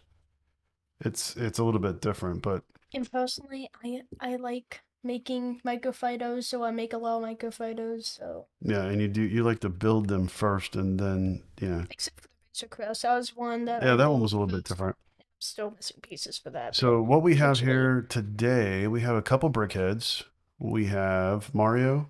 it's 1.00 1.36
it's 1.38 1.60
a 1.60 1.63
little 1.63 1.80
bit 1.80 2.02
different. 2.02 2.41
But 2.41 2.63
And 2.93 3.10
personally, 3.10 3.69
I 3.84 4.02
I 4.19 4.36
like 4.36 4.82
making 5.04 5.62
microfighters, 5.65 6.43
so 6.45 6.63
I 6.63 6.71
make 6.71 6.91
a 6.91 6.97
lot 6.97 7.23
of 7.23 7.30
microfighters. 7.30 8.06
So 8.06 8.47
yeah, 8.62 8.84
and 8.84 9.02
you 9.02 9.08
do 9.08 9.21
you 9.21 9.43
like 9.43 9.60
to 9.62 9.69
build 9.69 10.10
them 10.10 10.28
first 10.28 10.76
and 10.76 11.00
then 11.00 11.43
yeah 11.62 11.86
except 11.89 12.19
for 12.21 12.28
the 12.28 12.34
Razor 12.54 12.67
Crest, 12.67 13.02
that 13.04 13.15
was 13.15 13.36
one 13.36 13.65
that 13.65 13.84
I 13.84 13.88
yeah 13.88 13.95
that 13.95 14.12
one 14.12 14.19
was 14.19 14.34
a 14.34 14.38
little 14.38 14.54
bit 14.54 14.65
different. 14.65 14.97
Still 15.39 15.71
missing 15.71 15.97
pieces 16.02 16.38
for 16.38 16.50
that. 16.50 16.76
So 16.76 17.02
what 17.02 17.21
we 17.21 17.36
have 17.36 17.60
here 17.60 18.06
today, 18.10 18.88
we 18.88 19.02
have 19.02 19.15
a 19.15 19.21
couple 19.21 19.52
brickheads. 19.52 20.23
We 20.60 20.86
have 20.88 21.54
Mario, 21.54 22.10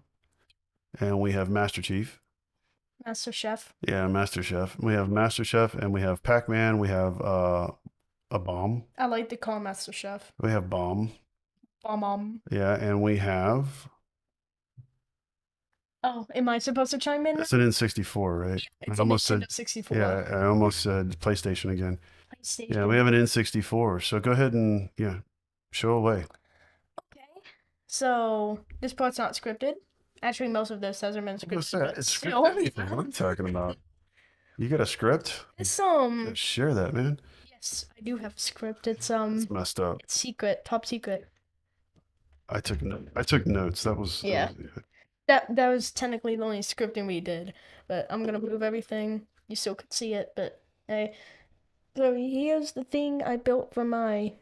and 1.00 1.20
we 1.20 1.34
have 1.34 1.50
Master 1.50 1.82
Chief. 1.82 2.22
Master 3.06 3.32
Chef. 3.34 3.74
Yeah, 3.86 4.08
Master 4.08 4.42
Chef. 4.42 4.78
We 4.80 4.94
have 4.94 5.10
Master 5.10 5.44
Chef, 5.44 5.74
and 5.74 5.92
we 5.94 6.02
have 6.02 6.24
Pac 6.24 6.48
Man. 6.48 6.80
We 6.80 6.88
have 6.88 7.20
uh, 7.22 7.68
a 8.32 8.40
bomb. 8.40 8.86
I 8.98 9.08
like 9.08 9.28
to 9.30 9.38
call 9.38 9.60
Master 9.60 9.92
Chef. 9.92 10.32
We 10.42 10.50
have 10.52 10.70
bomb. 10.70 11.12
Bomb 11.84 12.00
bomb. 12.02 12.42
Yeah, 12.50 12.76
and 12.76 13.02
we 13.02 13.18
have 13.18 13.90
Oh, 16.04 16.26
am 16.34 16.48
I 16.48 16.60
supposed 16.60 16.92
to 16.92 16.98
chime 16.98 17.26
in? 17.28 17.40
it's 17.40 17.52
an 17.52 17.60
N64, 17.60 18.40
right? 18.40 18.62
I 18.88 18.92
It's 18.92 19.00
a 19.00 19.02
almost 19.02 19.26
said 19.26 19.52
64. 19.52 19.98
yeah. 19.98 20.24
I 20.32 20.46
almost 20.46 20.80
said 20.82 21.20
PlayStation 21.20 21.72
again. 21.72 22.00
PlayStation. 22.34 22.74
Yeah, 22.76 22.86
we 22.86 22.96
have 22.96 23.08
an 23.08 23.14
N64. 23.14 24.04
So 24.04 24.20
go 24.20 24.32
ahead 24.32 24.54
and 24.54 24.90
yeah, 24.98 25.20
show 25.72 25.92
away. 25.92 26.26
Okay. 27.00 27.26
So 27.88 28.60
this 28.82 28.94
part's 28.94 29.18
not 29.18 29.34
scripted. 29.34 29.74
Actually, 30.22 30.50
most 30.50 30.72
of 30.72 30.82
this 30.82 31.02
hasn't 31.02 31.26
been 31.26 31.36
What's 31.36 31.72
scripted. 31.72 31.80
that? 31.80 31.98
It's 31.98 32.18
scripted 32.18 32.56
anything. 32.58 32.90
What 32.90 33.00
are 33.06 33.08
you 33.08 33.12
talking 33.12 33.50
about? 33.50 33.78
You 34.58 34.68
got 34.70 34.82
a 34.82 34.86
script? 34.86 35.46
It's 35.58 35.80
um. 35.80 36.34
Share 36.34 36.74
that, 36.74 36.94
man. 36.94 37.20
Yes, 37.52 37.86
I 37.96 38.02
do 38.02 38.18
have 38.18 38.36
a 38.36 38.40
script. 38.40 38.88
It's 38.88 39.10
um. 39.12 39.38
It's 39.38 39.50
messed 39.50 39.80
up. 39.80 40.02
It's 40.04 40.20
secret, 40.20 40.66
top 40.66 40.86
secret. 40.86 41.28
I 42.50 42.60
took 42.62 42.82
no- 42.82 43.06
I 43.16 43.24
took 43.24 43.46
notes. 43.46 43.84
That 43.84 43.98
was 43.98 44.22
that 44.22 44.28
Yeah. 44.28 44.50
That 45.28 45.56
that 45.56 45.68
was 45.68 45.92
technically 45.92 46.36
the 46.36 46.44
only 46.44 46.60
scripting 46.60 47.06
we 47.06 47.20
did, 47.20 47.54
but 47.88 48.08
I'm 48.10 48.24
gonna 48.24 48.40
move 48.40 48.64
everything. 48.64 49.28
You 49.48 49.56
still 49.56 49.76
could 49.76 49.94
see 49.94 50.14
it, 50.14 50.32
but 50.36 50.62
hey. 50.88 51.14
So 51.98 52.14
here's 52.14 52.74
the 52.74 52.84
thing 52.84 53.24
I 53.24 53.38
built 53.38 53.74
for 53.74 53.84
my 53.84 54.34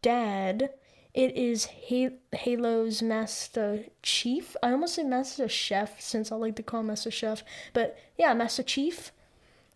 dad. 0.00 0.70
It 1.12 1.36
is 1.36 1.66
Halo's 1.66 3.02
Master 3.02 3.84
Chief. 4.02 4.56
I 4.62 4.72
almost 4.72 4.94
said 4.94 5.08
Master 5.08 5.46
Chef 5.46 6.00
since 6.00 6.32
I 6.32 6.36
like 6.36 6.56
to 6.56 6.62
call 6.62 6.82
Master 6.82 7.10
Chef, 7.10 7.44
but 7.74 7.98
yeah, 8.16 8.32
Master 8.32 8.62
Chief. 8.62 9.12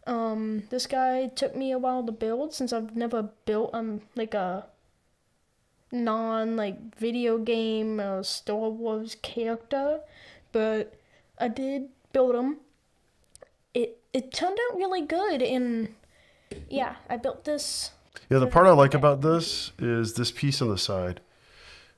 Um, 0.07 0.63
this 0.71 0.87
guy 0.87 1.27
took 1.27 1.55
me 1.55 1.73
a 1.73 1.79
while 1.79 2.03
to 2.05 2.11
build 2.11 2.55
since 2.55 2.73
I've 2.73 2.97
never 2.97 3.29
built 3.45 3.69
um 3.75 4.01
like 4.15 4.33
a 4.33 4.69
non 5.93 6.57
like 6.57 6.97
video 6.97 7.37
game 7.37 8.01
uh, 8.01 8.23
Star 8.23 8.71
Wars 8.71 9.15
character, 9.21 10.01
but 10.53 10.95
I 11.39 11.49
did 11.49 11.91
build 12.15 12.35
him. 12.35 12.61
It 13.75 13.99
it 14.15 14.33
turned 14.33 14.59
out 14.71 14.79
really 14.79 15.03
good, 15.03 15.43
and 15.43 15.95
yeah, 16.69 16.97
I 17.09 17.17
built 17.17 17.45
this. 17.45 17.91
Yeah, 18.31 18.39
the 18.39 18.47
part 18.47 18.67
I 18.67 18.73
like 18.73 18.95
about 18.95 19.21
this 19.21 19.73
is 19.79 20.15
this 20.15 20.31
piece 20.33 20.61
on 20.63 20.69
the 20.69 20.79
side. 20.79 21.21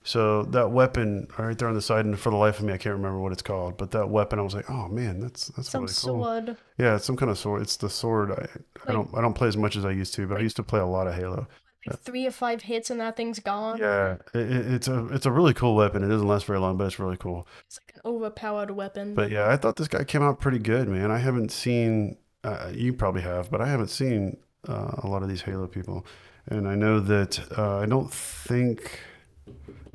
So 0.05 0.45
that 0.45 0.71
weapon 0.71 1.29
right 1.39 1.57
there 1.59 1.69
on 1.69 1.75
the 1.75 1.83
side, 1.83 2.05
and 2.07 2.19
for 2.19 2.31
the 2.31 2.37
life 2.37 2.59
of 2.59 2.65
me, 2.65 2.73
I 2.73 2.79
can't 2.79 2.95
remember 2.95 3.19
what 3.21 3.33
it's 3.33 3.43
called. 3.43 3.77
But 3.77 3.91
that 3.91 4.09
weapon, 4.09 4.39
I 4.39 4.43
was 4.43 4.55
like, 4.55 4.71
oh 4.71 4.89
man, 4.89 5.21
that's 5.21 5.49
that's 5.49 5.69
Some 5.69 5.83
really 5.83 5.93
cool. 5.95 6.25
sword, 6.25 6.57
Yeah, 6.79 6.97
it's 6.97 7.05
some 7.05 7.17
kind 7.17 7.31
of 7.31 7.39
sword. 7.39 7.63
It's 7.63 7.77
the 7.77 7.91
sword. 7.91 8.31
I, 8.33 8.47
I 8.91 8.93
don't 8.93 9.11
I 9.15 9.21
don't 9.21 9.35
play 9.35 9.49
as 9.49 9.57
much 9.57 9.77
as 9.77 9.85
I 9.85 9.91
used 9.91 10.15
to, 10.15 10.27
but 10.27 10.39
I 10.39 10.41
used 10.41 10.57
to 10.57 10.63
play 10.63 10.81
a 10.81 10.87
lot 10.87 11.07
of 11.09 11.15
Halo. 11.15 11.47
like 11.87 11.99
three 12.01 12.27
or 12.27 12.31
five 12.31 12.63
hits, 12.63 12.89
and 12.91 13.01
that 13.01 13.17
thing's 13.17 13.39
gone. 13.39 13.79
Yeah, 13.79 14.15
it- 14.35 14.67
it's 14.75 14.89
a 14.89 15.07
it's 15.09 15.27
a 15.27 15.33
really 15.33 15.53
cool 15.53 15.75
weapon. 15.77 16.03
It 16.03 16.09
doesn't 16.09 16.27
last 16.29 16.47
very 16.47 16.59
long, 16.59 16.79
but 16.79 16.85
it's 16.85 16.99
really 16.99 17.19
cool. 17.19 17.47
It's 17.67 17.79
like 17.87 17.97
an 17.97 18.01
overpowered 18.11 18.71
weapon. 18.71 19.15
But 19.15 19.31
yeah, 19.31 19.49
I 19.51 19.57
thought 19.57 19.77
this 19.77 19.89
guy 19.89 20.05
came 20.05 20.23
out 20.23 20.41
pretty 20.41 20.59
good, 20.61 20.89
man. 20.89 21.11
I 21.11 21.19
haven't 21.19 21.51
seen 21.53 22.17
uh, 22.45 22.71
you 22.75 22.93
probably 22.93 23.23
have, 23.23 23.51
but 23.51 23.61
I 23.61 23.67
haven't 23.67 23.89
seen 23.89 24.39
uh, 24.67 24.97
a 24.99 25.07
lot 25.07 25.23
of 25.23 25.29
these 25.29 25.43
Halo 25.43 25.67
people, 25.67 26.07
and 26.47 26.69
I 26.69 26.75
know 26.75 27.01
that 27.01 27.41
uh, 27.59 27.79
I 27.79 27.87
don't 27.87 28.13
think 28.13 29.01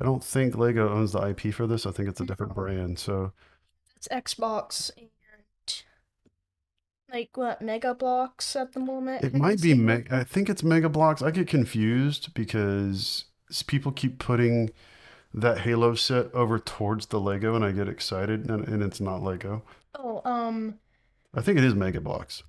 I 0.00 0.04
don't 0.04 0.22
think 0.22 0.56
Lego 0.56 0.88
owns 0.92 1.12
the 1.12 1.28
IP 1.28 1.54
for 1.54 1.66
this. 1.66 1.86
I 1.86 1.90
think 1.90 2.08
it's 2.08 2.20
a 2.20 2.26
different 2.26 2.54
brand. 2.54 2.98
So 2.98 3.32
It's 3.96 4.08
Xbox 4.08 4.90
and 4.96 5.08
like 7.12 7.36
what 7.36 7.62
Mega 7.62 7.94
Bloks 7.94 8.56
at 8.56 8.72
the 8.72 8.80
moment. 8.80 9.24
it 9.24 9.34
might 9.34 9.62
be. 9.62 9.72
Meg. 9.72 10.08
I 10.12 10.24
think 10.24 10.50
it's 10.50 10.62
Mega 10.62 10.88
Bloks. 10.88 11.22
I 11.22 11.30
get 11.30 11.46
confused 11.46 12.34
because 12.34 13.26
people 13.66 13.92
keep 13.92 14.18
putting 14.18 14.70
that 15.32 15.60
Halo 15.60 15.94
set 15.94 16.32
over 16.34 16.58
towards 16.58 17.06
the 17.06 17.20
Lego, 17.20 17.54
and 17.54 17.64
I 17.64 17.72
get 17.72 17.88
excited, 17.88 18.50
and, 18.50 18.66
and 18.66 18.82
it's 18.82 19.00
not 19.00 19.22
Lego. 19.22 19.62
Oh, 19.94 20.22
um, 20.24 20.78
I 21.34 21.40
think 21.40 21.58
it 21.58 21.64
is 21.64 21.74
Mega 21.74 22.00
Bloks. 22.00 22.42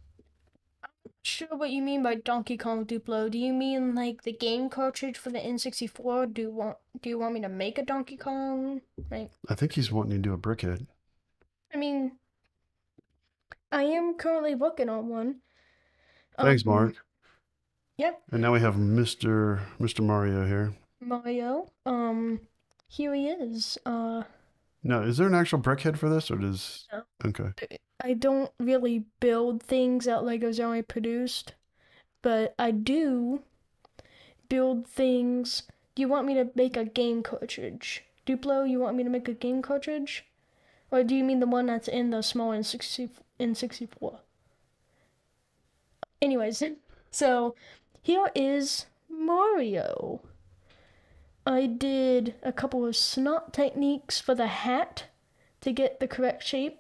sure 1.24 1.48
what 1.58 1.72
you 1.72 1.82
mean 1.82 2.04
by 2.04 2.16
Donkey 2.16 2.56
Kong 2.58 2.86
Duplo. 2.86 3.30
Do 3.32 3.38
you 3.38 3.52
mean 3.52 3.96
like 3.96 4.24
the 4.24 4.32
game 4.34 4.70
cartridge 4.70 5.18
for 5.18 5.32
the 5.32 5.40
N64? 5.40 6.34
Do 6.34 6.42
you 6.44 6.52
want 6.52 6.78
do 7.02 7.10
you 7.10 7.18
want 7.20 7.34
me 7.34 7.42
to 7.42 7.50
make 7.50 7.78
a 7.78 7.84
Donkey 7.84 8.16
Kong? 8.18 8.82
Like, 9.10 9.32
I 9.50 9.56
think 9.56 9.74
he's 9.74 9.92
wanting 9.92 10.12
to 10.22 10.30
do 10.30 10.34
a 10.34 10.38
brickhead. 10.38 10.86
I 11.74 11.78
mean, 11.78 12.14
I 13.72 13.84
am 13.84 14.14
currently 14.16 14.56
working 14.56 14.88
on 14.90 15.10
one. 15.10 15.38
Thanks, 16.40 16.66
Um, 16.66 16.74
Mark. 16.74 16.96
yeah, 17.98 18.12
And 18.32 18.42
now 18.42 18.54
we 18.54 18.60
have 18.60 18.76
Mr. 18.76 19.62
Mr. 19.80 20.04
Mario 20.06 20.46
here. 20.46 20.74
Mario. 21.02 21.72
Um, 21.86 22.42
here 22.88 23.14
he 23.14 23.28
is. 23.30 23.78
Uh, 23.86 24.24
Now, 24.84 25.02
is 25.02 25.18
there 25.18 25.28
an 25.28 25.34
actual 25.36 25.60
brickhead 25.60 25.98
for 25.98 26.08
this, 26.10 26.30
or 26.30 26.38
does? 26.38 26.88
Okay. 27.26 27.80
I 28.04 28.14
don't 28.14 28.52
really 28.60 29.06
build 29.20 29.64
things 29.64 30.06
that 30.06 30.24
Lego's 30.24 30.60
only 30.60 30.82
produced, 30.82 31.54
but 32.22 32.54
I 32.60 32.72
do 32.72 33.42
build 34.48 34.88
things. 34.88 35.64
Do 35.96 36.02
you 36.02 36.08
want 36.08 36.28
me 36.28 36.34
to 36.36 36.50
make 36.56 36.78
a 36.78 36.86
game 36.86 37.24
cartridge? 37.24 38.04
Duplo, 38.28 38.70
you 38.70 38.80
want 38.80 38.98
me 38.98 39.04
to 39.04 39.10
make 39.10 39.28
a 39.28 39.34
game 39.34 39.62
cartridge? 39.62 40.26
Or 40.92 41.04
do 41.04 41.16
you 41.16 41.24
mean 41.24 41.40
the 41.40 41.48
one 41.48 41.66
that's 41.66 41.88
in 41.88 42.12
the 42.12 42.22
small 42.22 42.52
N60, 42.52 43.10
N64? 43.40 44.20
Anyways, 46.22 46.64
so 47.12 47.56
here 48.02 48.30
is 48.36 48.86
Mario. 49.10 50.22
I 51.46 51.66
did 51.68 52.36
a 52.42 52.52
couple 52.52 52.86
of 52.86 52.96
SNOT 52.96 53.54
techniques 53.54 54.20
for 54.20 54.36
the 54.36 54.48
hat 54.48 55.06
to 55.62 55.72
get 55.72 56.00
the 56.00 56.08
correct 56.08 56.44
shape 56.44 56.80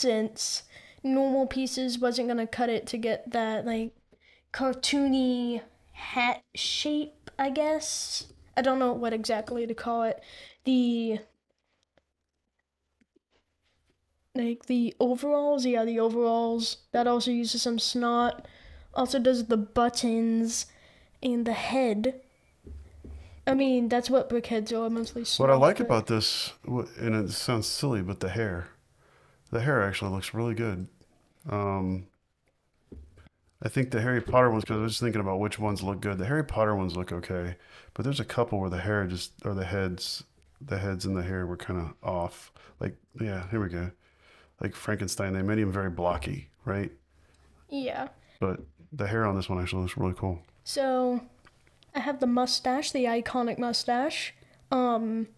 since 0.00 0.62
normal 1.02 1.46
pieces 1.46 1.98
wasn't 1.98 2.28
gonna 2.28 2.46
cut 2.46 2.68
it 2.70 2.86
to 2.86 2.96
get 2.96 3.30
that 3.30 3.66
like 3.66 3.92
cartoony 4.52 5.60
hat 5.92 6.42
shape, 6.54 7.30
I 7.38 7.50
guess. 7.50 8.32
I 8.56 8.62
don't 8.62 8.78
know 8.78 8.92
what 8.92 9.12
exactly 9.12 9.66
to 9.66 9.74
call 9.74 10.02
it. 10.04 10.20
The 10.64 11.20
like 14.34 14.66
the 14.66 14.94
overalls, 15.00 15.66
yeah, 15.66 15.84
the 15.84 16.00
overalls. 16.00 16.78
That 16.92 17.06
also 17.06 17.30
uses 17.30 17.62
some 17.62 17.78
SNOT. 17.78 18.46
Also 18.94 19.18
does 19.18 19.46
the 19.46 19.56
buttons 19.56 20.66
and 21.22 21.46
the 21.46 21.52
head. 21.52 22.20
I 23.46 23.54
mean, 23.54 23.88
that's 23.88 24.10
what 24.10 24.28
brickheads 24.30 24.72
are, 24.72 24.90
mostly. 24.90 25.24
What 25.38 25.50
I 25.50 25.56
like 25.56 25.78
but- 25.78 25.86
about 25.86 26.06
this, 26.06 26.52
and 26.66 27.14
it 27.14 27.30
sounds 27.32 27.66
silly, 27.66 28.02
but 28.02 28.20
the 28.20 28.28
hair, 28.28 28.68
the 29.50 29.60
hair 29.60 29.82
actually 29.82 30.10
looks 30.10 30.34
really 30.34 30.54
good. 30.54 30.86
Um, 31.48 32.06
I 33.62 33.68
think 33.68 33.90
the 33.90 34.00
Harry 34.00 34.20
Potter 34.20 34.50
ones, 34.50 34.64
because 34.64 34.78
I 34.78 34.82
was 34.82 34.92
just 34.92 35.02
thinking 35.02 35.20
about 35.20 35.38
which 35.38 35.58
ones 35.58 35.82
look 35.82 36.00
good. 36.00 36.18
The 36.18 36.26
Harry 36.26 36.44
Potter 36.44 36.74
ones 36.74 36.96
look 36.96 37.12
okay, 37.12 37.56
but 37.94 38.04
there's 38.04 38.20
a 38.20 38.24
couple 38.24 38.58
where 38.58 38.70
the 38.70 38.78
hair 38.78 39.06
just, 39.06 39.32
or 39.44 39.52
the 39.52 39.66
heads, 39.66 40.24
the 40.60 40.78
heads 40.78 41.04
and 41.04 41.16
the 41.16 41.22
hair 41.22 41.46
were 41.46 41.56
kind 41.56 41.78
of 41.78 41.92
off. 42.02 42.52
Like, 42.78 42.96
yeah, 43.20 43.48
here 43.50 43.60
we 43.60 43.68
go. 43.68 43.90
Like 44.60 44.74
Frankenstein, 44.74 45.34
they 45.34 45.42
made 45.42 45.58
him 45.58 45.72
very 45.72 45.90
blocky, 45.90 46.48
right? 46.64 46.90
Yeah. 47.68 48.08
But 48.40 48.60
the 48.92 49.06
hair 49.06 49.26
on 49.26 49.36
this 49.36 49.48
one 49.48 49.60
actually 49.60 49.82
looks 49.82 49.96
really 49.96 50.14
cool. 50.16 50.40
So, 50.64 51.20
I 51.94 52.00
have 52.00 52.20
the 52.20 52.26
mustache, 52.26 52.92
the 52.92 53.04
iconic 53.04 53.58
mustache. 53.58 54.34
Um, 54.70 55.28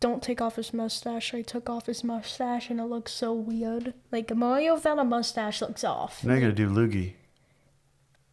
don't 0.00 0.22
take 0.22 0.40
off 0.40 0.56
his 0.56 0.72
mustache. 0.72 1.34
I 1.34 1.42
took 1.42 1.68
off 1.68 1.86
his 1.86 2.04
mustache 2.04 2.70
and 2.70 2.80
it 2.80 2.84
looks 2.84 3.12
so 3.12 3.32
weird. 3.32 3.94
Like 4.12 4.34
Mario 4.34 4.74
without 4.74 4.98
a 4.98 5.04
mustache 5.04 5.60
looks 5.60 5.84
off. 5.84 6.22
Now 6.24 6.34
you 6.34 6.40
gotta 6.40 6.52
do 6.52 6.68
Luigi. 6.68 7.16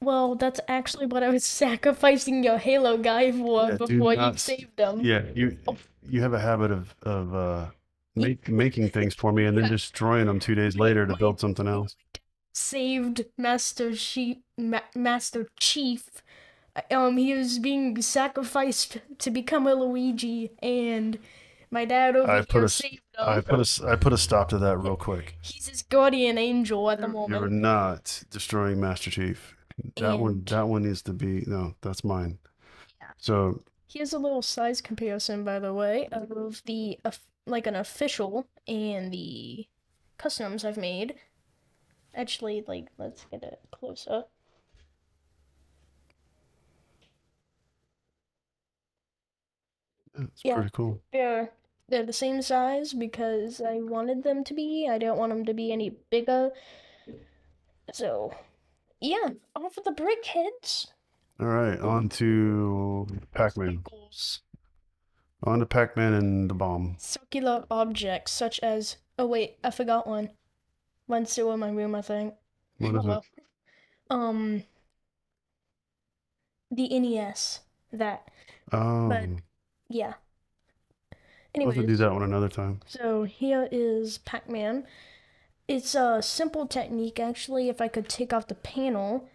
Well, 0.01 0.35
that's 0.35 0.59
actually 0.67 1.07
what 1.07 1.23
I 1.23 1.29
was 1.29 1.43
sacrificing 1.63 2.43
your 2.43 2.57
Halo 2.57 2.97
guy 2.97 3.31
for 3.31 3.69
Yeah, 3.69 3.77
before 3.77 4.11
you 4.13 4.17
not 4.19 4.35
s- 4.35 4.41
saved 4.43 4.79
him. 4.79 5.01
Yeah, 5.01 5.23
you 5.33 5.57
you 6.07 6.21
have 6.21 6.33
a 6.33 6.39
habit 6.39 6.71
of 6.71 6.93
of 7.03 7.33
uh, 7.33 7.65
make, 8.15 8.47
making 8.49 8.89
things 8.89 9.15
for 9.15 9.31
me 9.31 9.45
and 9.45 9.57
then 9.57 9.69
destroying 9.69 10.27
them 10.27 10.39
two 10.39 10.55
days 10.55 10.77
later 10.77 11.05
to 11.07 11.15
build 11.15 11.39
something 11.39 11.67
else. 11.67 11.95
Saved 12.53 13.25
Master 13.37 13.93
Chief. 13.93 14.37
Ma- 14.57 14.81
Master 14.95 15.47
Chief. 15.59 16.09
Um, 16.91 17.17
he 17.17 17.33
was 17.33 17.57
being 17.59 18.01
sacrificed 18.01 18.97
to 19.19 19.31
become 19.31 19.65
a 19.65 19.73
Luigi, 19.73 20.51
and 20.61 21.17
my 21.71 21.85
dad 21.85 22.15
over 22.15 22.29
I 22.29 22.35
here 22.35 22.45
put 22.45 22.63
a 22.63 22.69
saved 22.69 22.93
him. 22.93 23.01
I 23.19 23.41
put 23.41 23.59
a 23.59 23.87
I 23.87 23.95
put 23.95 24.13
a 24.13 24.17
stop 24.17 24.49
to 24.49 24.57
that 24.59 24.77
real 24.77 24.95
quick. 24.95 25.37
He's 25.41 25.67
his 25.67 25.81
guardian 25.81 26.37
angel 26.37 26.89
at 26.89 26.99
the 27.01 27.07
moment. 27.07 27.41
You're 27.41 27.49
not 27.49 28.23
destroying 28.29 28.79
Master 28.79 29.11
Chief. 29.11 29.55
That 29.97 30.19
one 30.19 30.43
that 30.45 30.67
one 30.67 30.83
needs 30.83 31.01
to 31.03 31.13
be 31.13 31.43
no, 31.47 31.75
that's 31.81 32.03
mine. 32.03 32.39
Yeah. 33.01 33.07
So 33.17 33.63
Here's 33.87 34.13
a 34.13 34.19
little 34.19 34.41
size 34.41 34.81
comparison, 34.81 35.43
by 35.43 35.59
the 35.59 35.73
way, 35.73 36.07
of 36.11 36.61
the 36.65 36.99
like 37.45 37.67
an 37.67 37.75
official 37.75 38.47
and 38.67 39.11
the 39.11 39.67
customs 40.17 40.65
I've 40.65 40.77
made. 40.77 41.15
Actually, 42.13 42.63
like 42.67 42.87
let's 42.97 43.25
get 43.31 43.43
it 43.43 43.59
closer. 43.71 44.23
yeah, 44.23 44.34
it's 50.17 50.41
Yeah. 50.43 50.55
pretty 50.55 50.71
cool. 50.73 51.01
They're 51.11 51.51
they're 51.87 52.05
the 52.05 52.13
same 52.13 52.41
size 52.41 52.93
because 52.93 53.61
I 53.61 53.79
wanted 53.81 54.23
them 54.23 54.43
to 54.45 54.53
be. 54.53 54.87
I 54.89 54.97
don't 54.97 55.17
want 55.19 55.31
them 55.31 55.45
to 55.45 55.53
be 55.53 55.71
any 55.71 55.91
bigger. 56.09 56.51
So, 57.93 58.33
yeah, 58.99 59.29
off 59.55 59.77
of 59.77 59.83
the 59.83 59.91
brick 59.91 60.25
heads. 60.25 60.87
All 61.39 61.45
right, 61.47 61.79
on 61.79 62.09
to 62.09 63.05
Pac-Man. 63.33 63.83
Circles. 63.83 64.41
On 65.43 65.59
to 65.59 65.65
Pac-Man 65.65 66.13
and 66.13 66.49
the 66.49 66.55
bomb. 66.55 66.95
Circular 66.97 67.65
objects 67.69 68.31
such 68.31 68.59
as 68.61 68.97
oh 69.19 69.27
wait, 69.27 69.57
I 69.63 69.69
forgot 69.69 70.07
one. 70.07 70.31
One's 71.07 71.31
still 71.31 71.51
in 71.51 71.59
my 71.59 71.69
room, 71.69 71.93
I 71.93 72.01
think. 72.01 72.33
What 72.79 72.95
Oh 72.95 73.11
it? 73.11 73.23
Um, 74.09 74.63
the 76.71 76.99
NES. 76.99 77.59
That. 77.93 78.27
Oh, 78.71 79.07
Yeah. 79.95 80.13
we'll 81.55 81.67
have 81.67 81.75
to 81.75 81.87
do 81.87 81.95
that 81.95 82.11
one 82.11 82.23
another 82.23 82.49
time. 82.49 82.81
so 82.85 83.23
here 83.23 83.69
is 83.71 84.17
Pac-Man. 84.19 84.85
It's 85.69 85.95
a 85.95 86.21
simple 86.21 86.67
technique, 86.67 87.17
actually. 87.19 87.69
If 87.69 87.79
I 87.79 87.87
could 87.87 88.09
take 88.09 88.33
off 88.33 88.47
the 88.47 88.55
panel, 88.55 89.29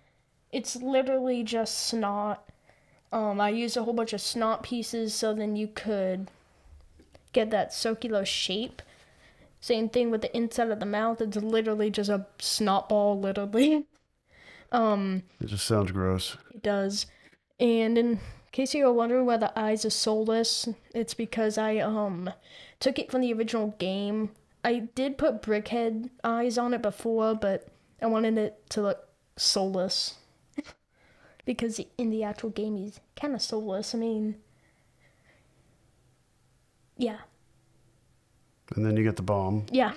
it's 0.53 0.77
literally 0.77 1.42
just 1.42 1.90
SNOT. 1.90 2.38
Um, 3.11 3.40
I 3.40 3.49
used 3.49 3.77
a 3.77 3.83
whole 3.85 3.94
bunch 3.94 4.12
of 4.12 4.20
SNOT 4.20 4.62
pieces 4.62 5.14
so 5.14 5.33
then 5.35 5.57
you 5.57 5.66
could 5.66 6.29
get 7.33 7.51
that 7.51 7.73
circular 7.73 8.25
shape. 8.27 8.83
Same 9.61 9.88
thing 9.88 10.11
with 10.11 10.20
the 10.23 10.37
inside 10.37 10.70
of 10.70 10.79
the 10.79 10.87
mouth. 10.87 11.20
It's 11.23 11.37
literally 11.37 11.90
just 11.90 12.11
a 12.11 12.27
SNOT 12.38 12.88
ball, 12.90 13.18
literally. 13.18 13.87
Um, 14.73 15.25
It 15.40 15.49
just 15.49 15.66
sounds 15.66 15.90
gross. 15.90 16.37
it 16.55 16.62
does. 16.62 17.07
And 17.59 17.99
in 17.99 18.20
case 18.53 18.75
you 18.75 18.85
were 18.85 18.93
wondering 18.93 19.27
why 19.27 19.37
the 19.37 19.57
eyes 19.59 19.85
are 19.85 19.91
soulless, 19.91 20.69
it's 20.95 21.15
because 21.15 21.59
I 21.59 21.79
um 21.79 22.31
took 22.79 22.99
it 22.99 23.11
from 23.11 23.21
the 23.21 23.33
original 23.33 23.75
game. 23.79 24.31
I 24.65 24.89
did 24.95 25.19
put 25.19 25.43
BrickHeadz 25.43 26.11
eyes 26.23 26.59
on 26.59 26.75
it 26.75 26.83
before, 26.83 27.35
but 27.35 27.69
I 28.03 28.07
wanted 28.07 28.37
it 28.39 28.69
to 28.71 28.83
look 28.83 29.09
soulless. 29.37 30.17
because 31.45 31.81
in 31.97 32.11
the 32.11 32.23
actual 32.23 32.51
game 32.51 32.77
he's 32.77 33.01
kind 33.17 33.35
of 33.35 33.43
soulless. 33.43 33.95
I 33.95 33.99
mean, 33.99 34.37
yeah. 36.97 37.19
And 38.77 38.85
then 38.85 38.97
you 38.97 39.03
get 39.03 39.17
the 39.17 39.23
bomb. 39.23 39.67
Yeah. 39.71 39.93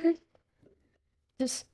Just 1.39 1.65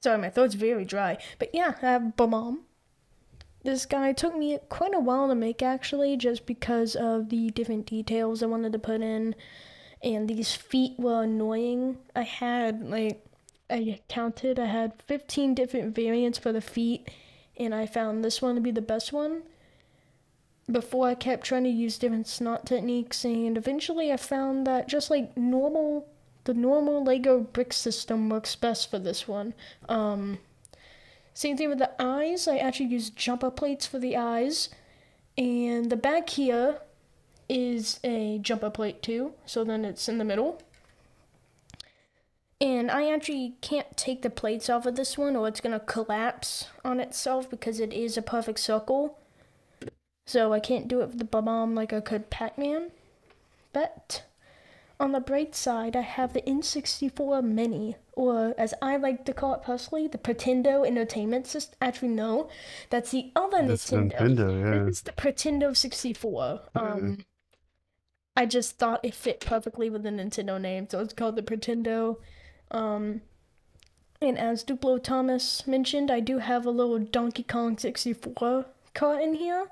sorry, 0.00 0.18
my 0.18 0.30
throat's 0.30 0.54
very 0.54 0.84
dry. 0.84 1.18
But 1.38 1.50
yeah, 1.54 1.74
I 1.82 1.86
have 1.86 2.16
Bomb. 2.16 2.64
This 3.68 3.84
guy 3.84 4.14
took 4.14 4.34
me 4.34 4.58
quite 4.70 4.94
a 4.94 4.98
while 4.98 5.28
to 5.28 5.34
make 5.34 5.60
actually, 5.60 6.16
just 6.16 6.46
because 6.46 6.96
of 6.96 7.28
the 7.28 7.50
different 7.50 7.84
details 7.84 8.42
I 8.42 8.46
wanted 8.46 8.72
to 8.72 8.78
put 8.78 9.02
in. 9.02 9.34
And 10.02 10.26
these 10.26 10.54
feet 10.54 10.98
were 10.98 11.24
annoying. 11.24 11.98
I 12.16 12.22
had 12.22 12.88
like 12.88 13.26
I 13.68 14.00
counted, 14.08 14.58
I 14.58 14.64
had 14.64 15.02
15 15.06 15.54
different 15.54 15.94
variants 15.94 16.38
for 16.38 16.50
the 16.50 16.62
feet, 16.62 17.10
and 17.58 17.74
I 17.74 17.84
found 17.84 18.24
this 18.24 18.40
one 18.40 18.54
to 18.54 18.62
be 18.62 18.70
the 18.70 18.80
best 18.80 19.12
one. 19.12 19.42
Before 20.72 21.06
I 21.06 21.14
kept 21.14 21.44
trying 21.44 21.64
to 21.64 21.68
use 21.68 21.98
different 21.98 22.26
SNOT 22.26 22.64
techniques, 22.64 23.22
and 23.22 23.58
eventually 23.58 24.10
I 24.10 24.16
found 24.16 24.66
that 24.66 24.88
just 24.88 25.10
like 25.10 25.36
normal, 25.36 26.08
the 26.44 26.54
normal 26.54 27.04
Lego 27.04 27.40
brick 27.40 27.74
system 27.74 28.30
works 28.30 28.56
best 28.56 28.90
for 28.90 28.98
this 28.98 29.28
one. 29.28 29.52
Um, 29.90 30.38
same 31.38 31.56
thing 31.56 31.68
with 31.68 31.78
the 31.78 31.92
eyes. 32.02 32.48
I 32.48 32.56
actually 32.56 32.86
use 32.86 33.10
jumper 33.10 33.52
plates 33.52 33.86
for 33.86 34.00
the 34.00 34.16
eyes, 34.16 34.70
and 35.36 35.88
the 35.88 35.96
back 35.96 36.30
here 36.30 36.80
is 37.48 38.00
a 38.02 38.40
jumper 38.42 38.70
plate 38.70 39.04
too. 39.04 39.34
So 39.46 39.62
then 39.62 39.84
it's 39.84 40.08
in 40.08 40.18
the 40.18 40.24
middle. 40.24 40.60
And 42.60 42.90
I 42.90 43.08
actually 43.08 43.54
can't 43.60 43.96
take 43.96 44.22
the 44.22 44.30
plates 44.30 44.68
off 44.68 44.84
of 44.84 44.96
this 44.96 45.16
one 45.16 45.36
or 45.36 45.46
it's 45.46 45.60
gonna 45.60 45.78
collapse 45.78 46.70
on 46.84 46.98
itself 46.98 47.48
because 47.48 47.78
it 47.78 47.92
is 47.92 48.16
a 48.16 48.22
perfect 48.22 48.58
circle. 48.58 49.16
So 50.26 50.52
I 50.52 50.58
can't 50.58 50.88
do 50.88 51.02
it 51.02 51.10
with 51.10 51.18
the 51.18 51.24
bomb 51.24 51.72
like 51.76 51.92
I 51.92 52.00
could 52.00 52.30
Pac-Man. 52.30 52.90
But 53.72 54.24
on 54.98 55.12
the 55.12 55.20
bright 55.20 55.54
side, 55.54 55.94
I 55.94 56.00
have 56.00 56.32
the 56.32 56.42
N64 56.42 57.44
Mini, 57.44 57.94
or 58.18 58.52
as 58.58 58.74
I 58.82 58.96
like 58.96 59.24
to 59.26 59.32
call 59.32 59.54
it 59.54 59.62
personally, 59.62 60.08
the 60.08 60.18
Pretendo 60.18 60.84
Entertainment 60.84 61.46
System. 61.46 61.76
Actually, 61.80 62.08
no, 62.08 62.50
that's 62.90 63.12
the 63.12 63.30
other 63.36 63.64
That's 63.64 63.88
Nintendo. 63.92 64.18
Nintendo, 64.18 64.60
yeah. 64.60 64.88
It's 64.88 65.02
the 65.02 65.12
Pretendo 65.12 65.72
64. 65.72 66.62
Um, 66.74 67.18
I 68.36 68.44
just 68.44 68.76
thought 68.76 69.04
it 69.04 69.14
fit 69.14 69.38
perfectly 69.40 69.88
with 69.88 70.02
the 70.02 70.10
Nintendo 70.10 70.60
name, 70.60 70.88
so 70.90 70.98
it's 70.98 71.14
called 71.14 71.36
the 71.36 71.42
Pretendo. 71.42 72.16
Um, 72.72 73.20
and 74.20 74.36
as 74.36 74.64
Duplo 74.64 75.00
Thomas 75.00 75.64
mentioned, 75.68 76.10
I 76.10 76.18
do 76.18 76.38
have 76.38 76.66
a 76.66 76.70
little 76.70 76.98
Donkey 76.98 77.44
Kong 77.44 77.78
64 77.78 78.66
cart 78.94 79.22
in 79.22 79.34
here, 79.34 79.68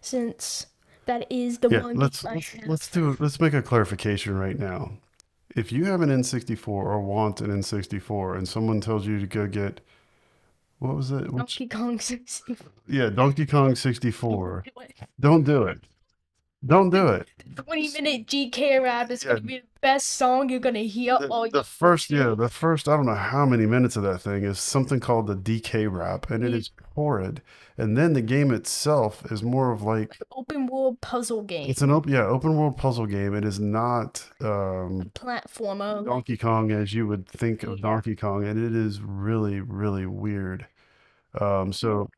since 0.00 0.66
that 1.06 1.26
is 1.32 1.58
the 1.58 1.68
Yeah, 1.68 1.82
one 1.82 1.96
let's 1.96 2.22
let's, 2.22 2.54
let's 2.64 2.88
do 2.88 3.16
let's 3.18 3.40
make 3.40 3.54
a 3.54 3.62
clarification 3.62 4.38
right 4.38 4.56
now. 4.56 4.92
If 5.58 5.72
you 5.72 5.86
have 5.86 6.02
an 6.02 6.08
N64 6.10 6.68
or 6.68 7.00
want 7.00 7.40
an 7.40 7.50
N64 7.50 8.38
and 8.38 8.48
someone 8.48 8.80
tells 8.80 9.06
you 9.06 9.18
to 9.18 9.26
go 9.26 9.48
get 9.48 9.80
what 10.78 10.94
was 10.94 11.10
it? 11.10 11.32
Which, 11.32 11.58
Donkey 11.58 11.66
Kong 11.66 11.98
64. 12.00 12.56
yeah, 12.86 13.10
Donkey 13.10 13.44
Kong 13.44 13.74
64. 13.74 14.64
Don't 14.64 14.74
do 14.74 14.80
it. 14.82 14.96
Don't 15.18 15.42
do 15.42 15.62
it. 15.64 15.80
20 16.66 17.92
minute 17.92 18.26
DK 18.26 18.82
rap 18.82 19.10
is 19.10 19.22
gonna 19.22 19.40
be 19.40 19.58
the 19.58 19.64
best 19.80 20.06
song 20.08 20.48
you're 20.48 20.58
gonna 20.58 20.80
hear 20.80 21.16
The, 21.20 21.28
all 21.28 21.48
the 21.48 21.62
first, 21.62 22.10
yeah, 22.10 22.34
the 22.36 22.48
first, 22.48 22.88
I 22.88 22.96
don't 22.96 23.06
know 23.06 23.14
how 23.14 23.46
many 23.46 23.64
minutes 23.64 23.94
of 23.96 24.02
that 24.02 24.20
thing 24.20 24.42
is 24.44 24.58
something 24.58 24.98
called 24.98 25.28
the 25.28 25.36
DK 25.36 25.86
rap, 25.90 26.30
and 26.30 26.42
it 26.42 26.50
Yeah. 26.50 26.56
is 26.56 26.70
horrid. 26.96 27.42
And 27.76 27.96
then 27.96 28.12
the 28.12 28.22
game 28.22 28.50
itself 28.50 29.30
is 29.30 29.42
more 29.44 29.70
of 29.70 29.82
like 29.82 30.18
open 30.32 30.66
world 30.66 31.00
puzzle 31.00 31.42
game. 31.42 31.70
it's 31.70 31.80
an 31.82 31.92
open, 31.92 32.12
yeah, 32.12 32.24
open 32.26 32.56
world 32.56 32.76
puzzle 32.76 33.06
game. 33.06 33.34
It 33.34 33.44
is 33.44 33.60
not 33.60 34.26
um, 34.40 35.12
platformer. 35.14 36.04
Donkey 36.04 36.36
Kong 36.36 36.72
as 36.72 36.92
you 36.92 37.06
would 37.06 37.28
think 37.28 37.62
of 37.62 37.80
Donkey 37.80 38.16
Kong, 38.16 38.44
and 38.44 38.58
it 38.58 38.74
is 38.74 39.00
really, 39.00 39.60
really 39.60 40.06
weird. 40.06 40.66
Um, 41.40 41.72
so 41.72 42.08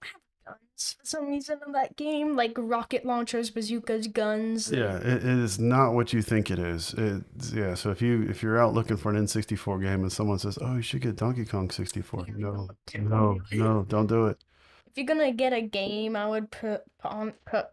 for 0.83 1.05
some 1.07 1.29
reason 1.29 1.59
in 1.67 1.73
that 1.73 1.97
game, 1.97 2.37
like 2.37 2.55
rocket 2.57 3.05
launchers, 3.05 3.51
bazookas, 3.51 4.07
guns. 4.09 4.71
yeah, 4.73 4.97
it, 4.97 5.25
it 5.25 5.25
is 5.25 5.59
not 5.59 5.93
what 5.93 6.13
you 6.13 6.23
think 6.23 6.51
it 6.51 6.59
is. 6.59 6.95
It's, 6.97 7.53
yeah, 7.53 7.75
so 7.75 7.91
if 7.91 8.01
you 8.03 8.23
if 8.29 8.43
you're 8.43 8.59
out 8.59 8.75
looking 8.75 8.97
for 8.97 9.11
an 9.11 9.17
N64 9.25 9.83
game 9.83 10.03
and 10.03 10.13
someone 10.13 10.39
says, 10.39 10.59
"Oh, 10.61 10.77
you 10.77 10.83
should 10.83 11.03
get 11.03 11.17
Donkey 11.17 11.45
Kong 11.45 11.71
64," 11.71 12.27
no, 12.37 12.69
no, 12.99 13.39
no, 13.53 13.85
don't 13.89 14.07
do 14.07 14.27
it. 14.27 14.39
If 14.87 14.97
you're 14.97 15.07
gonna 15.07 15.33
get 15.33 15.53
a 15.53 15.61
game, 15.63 16.17
I 16.17 16.27
would 16.29 16.51
put 16.51 16.83
on 17.05 17.35
put. 17.47 17.67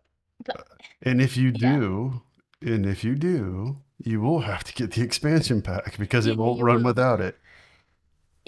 And 1.02 1.22
if 1.22 1.36
you 1.38 1.52
Yeah. 1.56 1.80
do, 1.80 2.22
and 2.62 2.86
if 2.86 3.04
you 3.04 3.15
do, 3.15 3.78
you 4.04 4.22
will 4.22 4.41
have 4.41 4.63
to 4.65 4.74
get 4.74 4.91
the 4.91 5.02
expansion 5.10 5.62
pack 5.62 5.98
because 5.98 6.28
it 6.28 6.38
won't 6.38 6.62
run 6.62 6.84
without 6.84 7.20
it. 7.22 7.38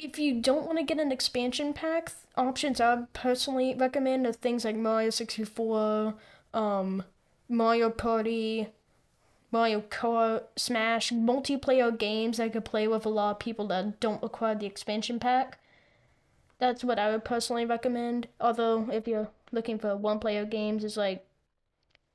If 0.01 0.17
you 0.17 0.39
don't 0.39 0.65
want 0.65 0.77
to 0.77 0.85
get 0.85 0.97
an 0.97 1.12
expansion 1.12 1.73
pack, 1.73 2.13
options 2.38 2.79
I 2.79 3.03
personally 3.12 3.75
recommend 3.75 4.25
are 4.25 4.31
things 4.31 4.63
like 4.63 4.77
Mario 4.77 5.09
64, 5.09 6.13
um, 6.53 7.03
Mario 7.49 7.89
Party, 7.89 8.69
Mario 9.51 9.81
Kart, 9.81 10.43
Smash, 10.55 11.12
multiplayer 11.12 11.97
games 11.97 12.39
I 12.39 12.47
could 12.47 12.63
play 12.63 12.88
with 12.88 13.05
a 13.05 13.09
lot 13.09 13.31
of 13.31 13.39
people 13.39 13.67
that 13.67 13.99
don't 13.99 14.23
require 14.23 14.55
the 14.55 14.67
expansion 14.67 15.19
pack. 15.19 15.59
That's 16.59 16.81
what 16.81 16.97
I 16.97 17.12
would 17.12 17.25
personally 17.25 17.65
recommend. 17.65 18.29
Although, 18.39 18.89
if 18.89 19.05
you're 19.05 19.27
looking 19.51 19.77
for 19.77 19.97
one 19.97 20.19
player 20.19 20.45
games, 20.45 20.85
it's 20.85 20.95
like, 20.95 21.25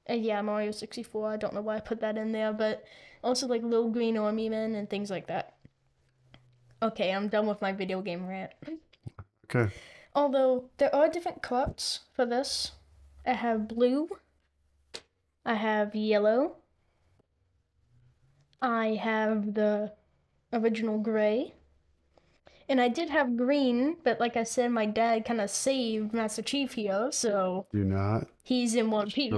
uh, 0.09 0.15
yeah, 0.15 0.41
Mario 0.41 0.71
64. 0.71 1.33
I 1.33 1.37
don't 1.37 1.53
know 1.53 1.61
why 1.61 1.77
I 1.77 1.81
put 1.81 2.01
that 2.01 2.17
in 2.17 2.33
there, 2.33 2.55
but 2.55 2.83
also 3.23 3.47
like 3.47 3.63
Little 3.63 3.91
Green 3.91 4.17
Army 4.17 4.49
Men 4.49 4.75
and 4.75 4.89
things 4.89 5.11
like 5.11 5.27
that. 5.27 5.54
Okay, 6.85 7.13
I'm 7.13 7.29
done 7.29 7.47
with 7.47 7.63
my 7.63 7.73
video 7.73 8.03
game 8.03 8.27
rant. 8.27 8.53
Okay. 9.45 9.73
Although 10.15 10.67
there 10.77 10.95
are 10.95 11.09
different 11.09 11.43
carts 11.43 12.01
for 12.13 12.27
this. 12.27 12.73
I 13.27 13.33
have 13.33 13.67
blue. 13.67 14.09
I 15.47 15.55
have 15.55 15.95
yellow. 15.95 16.57
I 18.61 18.99
have 19.03 19.55
the 19.55 19.93
original 20.53 20.99
gray. 20.99 21.55
And 22.69 22.81
I 22.81 22.89
did 22.89 23.09
have 23.09 23.37
green, 23.37 23.97
but 24.05 24.21
like 24.21 24.37
I 24.37 24.45
said, 24.45 24.71
my 24.71 24.85
dad 24.87 25.25
kind 25.25 25.41
of 25.41 25.51
saved 25.51 26.13
Master 26.13 26.43
Chief 26.43 26.75
here, 26.75 27.09
so 27.11 27.67
Do 27.73 27.85
not 27.85 28.27
he's 28.43 28.75
in 28.75 28.91
one 28.91 29.11
piece. 29.11 29.33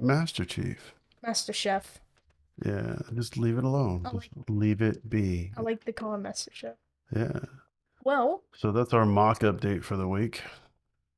Master 0.00 0.44
Chief. 0.44 0.92
Master 1.22 1.52
Chef. 1.52 2.00
Yeah, 2.64 2.96
just 3.14 3.38
leave 3.38 3.56
it 3.58 3.64
alone. 3.64 4.04
I 4.06 4.10
Just 4.12 4.28
leave 4.48 4.82
it 4.82 5.08
be. 5.08 5.50
I 5.56 5.62
like 5.62 5.84
the 5.84 5.92
call 5.92 6.14
him 6.14 6.22
Master 6.22 6.50
Chef. 6.52 6.74
Yeah. 7.14 7.40
Well, 8.04 8.42
So 8.54 8.70
that's 8.72 8.92
our 8.94 9.04
MOC 9.04 9.40
update 9.40 9.82
for 9.84 9.96
the 9.96 10.08
week. 10.08 10.42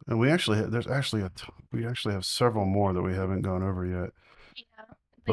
And 0.06 0.18
we 0.18 0.30
actually 0.30 0.58
have, 0.58 0.70
there's 0.70 0.86
actually 0.88 1.22
a 1.22 1.30
we 1.72 1.86
actually 1.86 2.14
have 2.14 2.24
several 2.24 2.64
more 2.66 2.92
that 2.92 3.02
we 3.02 3.14
haven't 3.14 3.42
gone 3.42 3.62
over 3.62 3.86
yet. 3.86 4.10
yeah, 4.56 4.84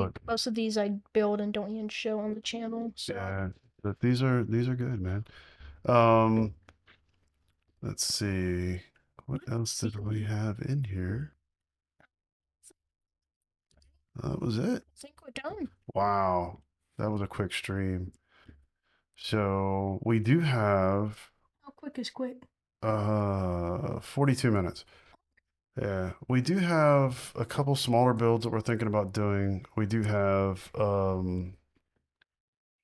like 0.01 0.13
But- 0.13 0.27
most 0.27 0.47
of 0.47 0.55
these 0.55 0.77
I 0.77 0.99
build 1.13 1.41
and 1.41 1.51
don't 1.53 1.71
even 1.71 1.89
show 1.89 2.19
on 2.19 2.33
the 2.35 2.41
channel. 2.41 2.91
So 2.95 3.13
Yeah, 3.13 3.49
but 3.83 3.99
these 3.99 4.21
are 4.21 4.43
these 4.43 4.67
are 4.69 4.75
good, 4.75 5.01
man. 5.01 5.25
Um, 5.85 6.53
let's 7.81 8.05
see, 8.05 8.81
what 9.25 9.41
else 9.51 9.79
did 9.79 9.95
we 9.95 10.23
have 10.23 10.59
in 10.59 10.83
here? 10.83 11.33
That 14.21 14.41
was 14.41 14.57
it. 14.57 14.83
I 14.83 14.99
think 14.99 15.15
we're 15.23 15.31
done. 15.31 15.69
Wow, 15.93 16.59
that 16.97 17.09
was 17.09 17.21
a 17.21 17.27
quick 17.27 17.53
stream. 17.53 18.11
So 19.15 19.99
we 20.03 20.19
do 20.19 20.39
have 20.39 21.31
How 21.63 21.71
quick 21.71 21.99
is 21.99 22.09
quick? 22.09 22.37
uh 22.81 23.99
42 23.99 24.51
minutes. 24.51 24.85
Yeah, 25.81 26.11
we 26.27 26.41
do 26.41 26.57
have 26.57 27.31
a 27.35 27.45
couple 27.45 27.75
smaller 27.75 28.13
builds 28.13 28.43
that 28.43 28.49
we're 28.51 28.61
thinking 28.61 28.87
about 28.87 29.13
doing. 29.13 29.65
We 29.75 29.85
do 29.85 30.03
have 30.03 30.69
um 30.75 31.55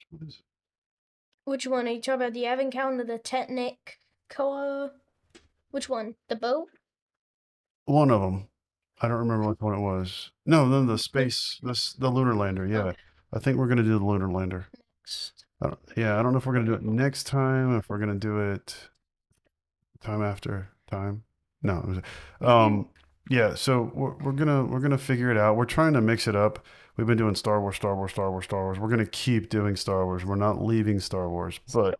what 0.10 0.28
is 0.28 0.41
Which 1.45 1.68
one 1.68 1.88
are 1.88 1.91
you 1.91 2.01
talking 2.01 2.22
about? 2.22 2.34
The 2.34 2.45
Avon 2.45 2.72
Counter, 2.72 3.03
the 3.03 3.18
Technic 3.18 3.99
Koa? 4.30 4.91
Which 5.72 5.89
one? 5.89 6.16
The 6.30 6.36
boat? 6.36 6.70
One 7.86 8.12
of 8.12 8.22
them. 8.22 8.47
I 9.02 9.08
don't 9.08 9.18
remember 9.18 9.50
which 9.50 9.60
one 9.60 9.74
it 9.74 9.82
was. 9.82 10.32
No, 10.46 10.70
then 10.70 10.88
the 10.88 10.98
space, 10.98 11.60
this 11.64 11.93
the 11.93 12.10
lunar 12.10 12.36
lander. 12.36 12.66
Yeah, 12.66 12.80
Okay. 12.80 12.98
I 13.34 13.39
think 13.39 13.58
we're 13.58 13.68
gonna 13.68 13.84
do 13.84 13.98
the 14.00 14.06
lunar 14.06 14.32
lander. 14.32 14.68
Next. 15.02 15.46
I 15.62 15.68
don't, 15.68 15.80
yeah, 15.98 16.20
I 16.20 16.24
don't 16.24 16.32
know 16.32 16.38
if 16.38 16.46
we're 16.46 16.54
gonna 16.54 16.66
do 16.66 16.74
it 16.74 16.84
next 16.84 17.26
time. 17.26 17.78
If 17.78 17.89
we're 17.89 17.98
gonna 18.00 18.16
do 18.16 18.39
it 18.39 18.89
time 20.02 20.22
after. 20.22 20.70
time. 20.89 21.24
No, 21.62 21.80
it 21.80 21.86
was, 21.88 21.98
um, 22.41 22.89
yeah. 23.30 23.56
So 23.56 23.91
we're, 23.96 24.16
we're 24.18 24.32
gonna 24.32 24.64
we're 24.66 24.80
gonna 24.80 24.98
figure 24.98 25.32
it 25.32 25.38
out. 25.38 25.58
We're 25.58 25.66
trying 25.66 25.93
to 25.93 26.02
mix 26.02 26.28
it 26.28 26.36
up. 26.36 26.64
We've 26.96 27.08
been 27.08 27.18
doing 27.18 27.36
Star 27.36 27.60
Wars, 27.60 27.76
Star 27.76 27.96
Wars, 27.96 28.12
Star 28.12 28.32
Wars, 28.32 28.46
Star 28.46 28.64
Wars. 28.64 28.80
We're 28.80 28.89
gonna 28.89 29.06
keep 29.06 29.50
doing 29.50 29.76
Star 29.76 30.06
Wars. 30.06 30.24
We're 30.24 30.36
not 30.36 30.62
leaving 30.64 31.00
Star 31.00 31.28
Wars, 31.30 31.60
but 31.74 32.00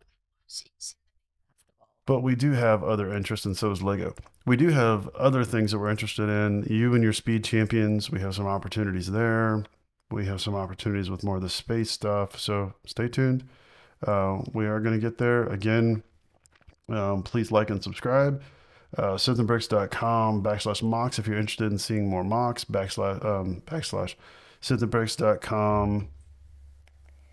but 2.06 2.20
we 2.20 2.36
do 2.36 2.52
have 2.52 2.84
other 2.84 3.12
interests, 3.12 3.44
and 3.44 3.56
so 3.56 3.72
is 3.72 3.82
Lego. 3.82 4.14
We 4.46 4.56
do 4.56 4.68
have 4.68 5.08
other 5.08 5.42
things 5.44 5.72
that 5.72 5.78
we're 5.78 5.90
interested 5.90 6.28
in. 6.28 6.64
You 6.70 6.94
and 6.94 7.02
your 7.02 7.12
Speed 7.12 7.44
Champions, 7.44 8.10
we 8.10 8.20
have 8.20 8.34
some 8.34 8.46
opportunities 8.46 9.10
there. 9.10 9.64
We 10.10 10.26
have 10.26 10.40
some 10.40 10.54
opportunities 10.54 11.10
with 11.10 11.24
more 11.24 11.36
of 11.36 11.42
the 11.42 11.48
space 11.48 11.90
stuff. 11.90 12.38
So 12.38 12.74
stay 12.86 13.08
tuned. 13.08 13.48
Uh, 14.06 14.42
we 14.52 14.66
are 14.66 14.78
going 14.78 14.94
to 14.94 15.04
get 15.04 15.18
there. 15.18 15.46
Again, 15.46 16.04
um, 16.88 17.24
please 17.24 17.50
like 17.50 17.70
and 17.70 17.82
subscribe. 17.82 18.40
Uh, 18.96 19.16
backslash 19.16 20.80
MOCs 20.82 21.18
if 21.18 21.26
you're 21.26 21.36
interested 21.38 21.72
in 21.72 21.78
seeing 21.78 22.08
more 22.08 22.22
MOCs. 22.22 22.64
Backslash, 22.66 23.24
um, 23.24 23.62
backslash 23.66 24.14
sithandbricks.com 24.62 26.08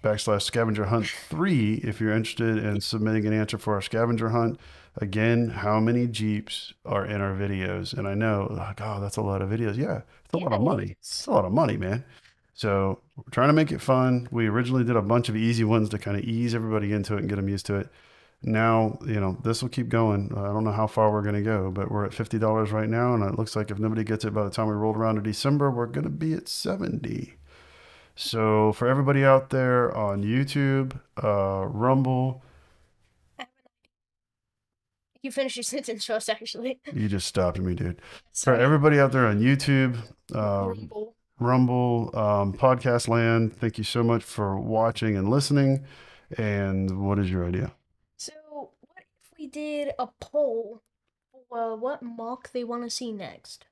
backslash 0.04 0.44
scavenger 0.44 0.86
hunt 0.86 1.08
three 1.08 1.76
if 1.76 2.00
you're 2.00 2.14
interested 2.14 2.58
in 2.58 2.82
submitting 2.82 3.26
an 3.26 3.34
answer 3.34 3.58
for 3.58 3.74
our 3.74 3.82
scavenger 3.82 4.30
hunt. 4.30 4.60
Again, 4.98 5.50
how 5.50 5.80
many 5.80 6.06
Jeeps 6.06 6.74
are 6.86 7.04
in 7.06 7.20
our 7.22 7.34
videos? 7.34 7.98
And 7.98 8.08
I 8.08 8.14
know, 8.14 8.48
like, 8.52 8.80
oh, 8.82 9.00
that's 9.02 9.18
a 9.18 9.22
lot 9.22 9.42
of 9.42 9.50
videos. 9.50 9.76
Yeah, 9.76 10.02
it's 10.26 10.34
a 10.34 10.38
lot 10.38 10.54
of 10.54 10.62
money. 10.62 10.98
It's 11.00 11.26
a 11.26 11.32
lot 11.32 11.46
of 11.46 11.52
money, 11.52 11.78
man. 11.78 12.06
So 12.54 13.00
we're 13.18 13.32
trying 13.32 13.50
to 13.50 13.54
make 13.54 13.72
it 13.72 13.82
fun. 13.82 14.28
We 14.30 14.48
originally 14.48 14.84
did 14.84 14.96
a 14.96 15.02
bunch 15.02 15.30
of 15.30 15.36
easy 15.36 15.64
ones 15.64 15.90
to 15.90 15.98
kind 15.98 16.18
of 16.18 16.24
ease 16.24 16.54
everybody 16.54 16.94
into 16.94 17.16
it 17.16 17.22
and 17.22 17.30
get 17.30 17.38
them 17.38 17.50
used 17.50 17.66
to 17.68 17.76
it. 17.78 17.90
Now, 18.44 19.00
you 19.08 19.20
know, 19.20 19.38
this 19.44 19.62
will 19.62 19.70
keep 19.70 19.90
going. 19.90 20.32
I 20.36 20.48
don't 20.48 20.66
know 20.66 20.72
how 20.72 20.86
far 20.86 21.12
we're 21.12 21.22
going 21.22 21.36
to 21.36 21.42
go, 21.42 21.72
but 21.72 21.90
we're 21.90 22.06
at 22.06 22.12
$50 22.12 22.72
right 22.72 22.90
now. 22.90 23.16
And 23.16 23.24
it 23.24 23.40
looks 23.40 23.56
like 23.56 23.72
if 23.72 23.80
nobody 23.80 24.04
gets 24.04 24.26
it 24.26 24.34
by 24.34 24.44
the 24.44 24.50
time 24.50 24.68
we 24.68 24.74
roll 24.74 24.94
around 24.94 25.16
to 25.16 25.22
December, 25.22 25.72
we're 25.72 25.86
going 25.86 26.04
to 26.04 26.10
be 26.10 26.34
at 26.34 26.50
70. 26.50 27.36
So 28.16 28.74
for 28.74 28.88
everybody 28.88 29.24
out 29.26 29.50
there 29.50 29.96
on 29.96 30.24
YouTube, 30.24 31.00
uh, 31.24 31.66
Rumble, 31.68 32.44
You 35.22 35.32
finish 35.32 35.56
your 35.56 35.64
sentence 35.76 36.06
first, 36.06 36.30
actually. 36.30 36.80
you 36.94 37.08
just 37.08 37.28
stopped 37.28 37.60
me, 37.60 37.74
dude. 37.76 38.02
For 38.34 38.54
everybody 38.54 39.00
out 39.00 39.12
there 39.14 39.26
on 39.26 39.40
YouTube, 39.40 39.98
uh, 40.36 40.68
Rumble. 40.68 41.16
Rumble, 41.40 42.12
um, 42.14 42.54
Podcast 42.54 43.08
Land, 43.08 43.56
thank 43.56 43.78
you 43.78 43.84
so 43.84 44.04
much 44.04 44.24
for 44.24 44.60
watching 44.60 45.18
and 45.18 45.30
listening. 45.30 45.86
And 46.38 47.06
what 47.08 47.20
is 47.20 47.32
your 47.32 47.46
idea? 47.48 47.72
So, 48.18 48.34
what 48.82 49.04
if 49.24 49.32
we 49.38 49.48
did 49.48 49.92
a 49.98 50.08
poll 50.20 50.82
for 51.50 51.76
what 51.76 52.02
MOC 52.04 52.52
they 52.52 52.64
want 52.64 52.84
to 52.84 52.90
see 52.90 53.12
next? 53.12 53.66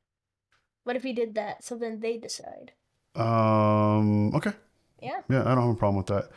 What 0.83 0.95
if 0.95 1.03
we 1.03 1.13
did 1.13 1.35
that 1.35 1.63
so 1.63 1.75
then 1.77 1.99
they 1.99 2.17
decide? 2.17 2.71
Um, 3.15 4.33
okay. 4.35 4.53
Yeah. 5.01 5.21
Yeah, 5.29 5.41
I 5.43 5.55
don't 5.55 5.67
have 5.67 5.75
a 5.75 5.79
problem 5.79 5.97
with 5.97 6.07
that. 6.07 6.31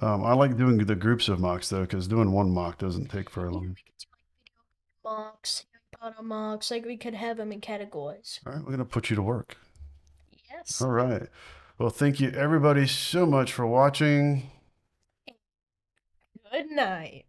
Um, 0.00 0.24
I 0.24 0.34
like 0.34 0.56
doing 0.56 0.78
the 0.78 0.94
groups 0.96 1.28
of 1.28 1.40
MOCs 1.40 1.70
though, 1.70 1.82
because 1.82 2.08
doing 2.08 2.32
one 2.32 2.52
MOC 2.52 2.78
doesn't 2.78 3.10
take 3.10 3.30
very 3.30 3.50
Yeah, 3.50 3.56
long. 3.56 3.76
we 3.76 3.82
could 3.82 3.96
do 3.98 4.06
like 4.12 4.26
video 4.36 4.60
MOCs, 5.04 5.64
Harry 5.72 5.82
Potter 5.92 6.22
MOCs, 6.22 6.70
like 6.70 6.84
we 6.84 6.96
could 6.98 7.14
have 7.14 7.36
them 7.38 7.52
in 7.52 7.60
categories. 7.60 8.40
All 8.46 8.52
right, 8.54 8.64
we're 8.64 8.70
gonna 8.70 8.84
put 8.86 9.10
you 9.10 9.16
to 9.16 9.22
work. 9.22 9.58
Yes. 10.50 10.80
All 10.80 10.90
right. 10.90 11.28
Well, 11.78 11.90
thank 11.90 12.20
you 12.20 12.30
everybody 12.30 12.86
so 12.86 13.26
much 13.26 13.52
for 13.52 13.66
watching. 13.66 14.50
Good 16.50 16.70
night. 16.70 17.26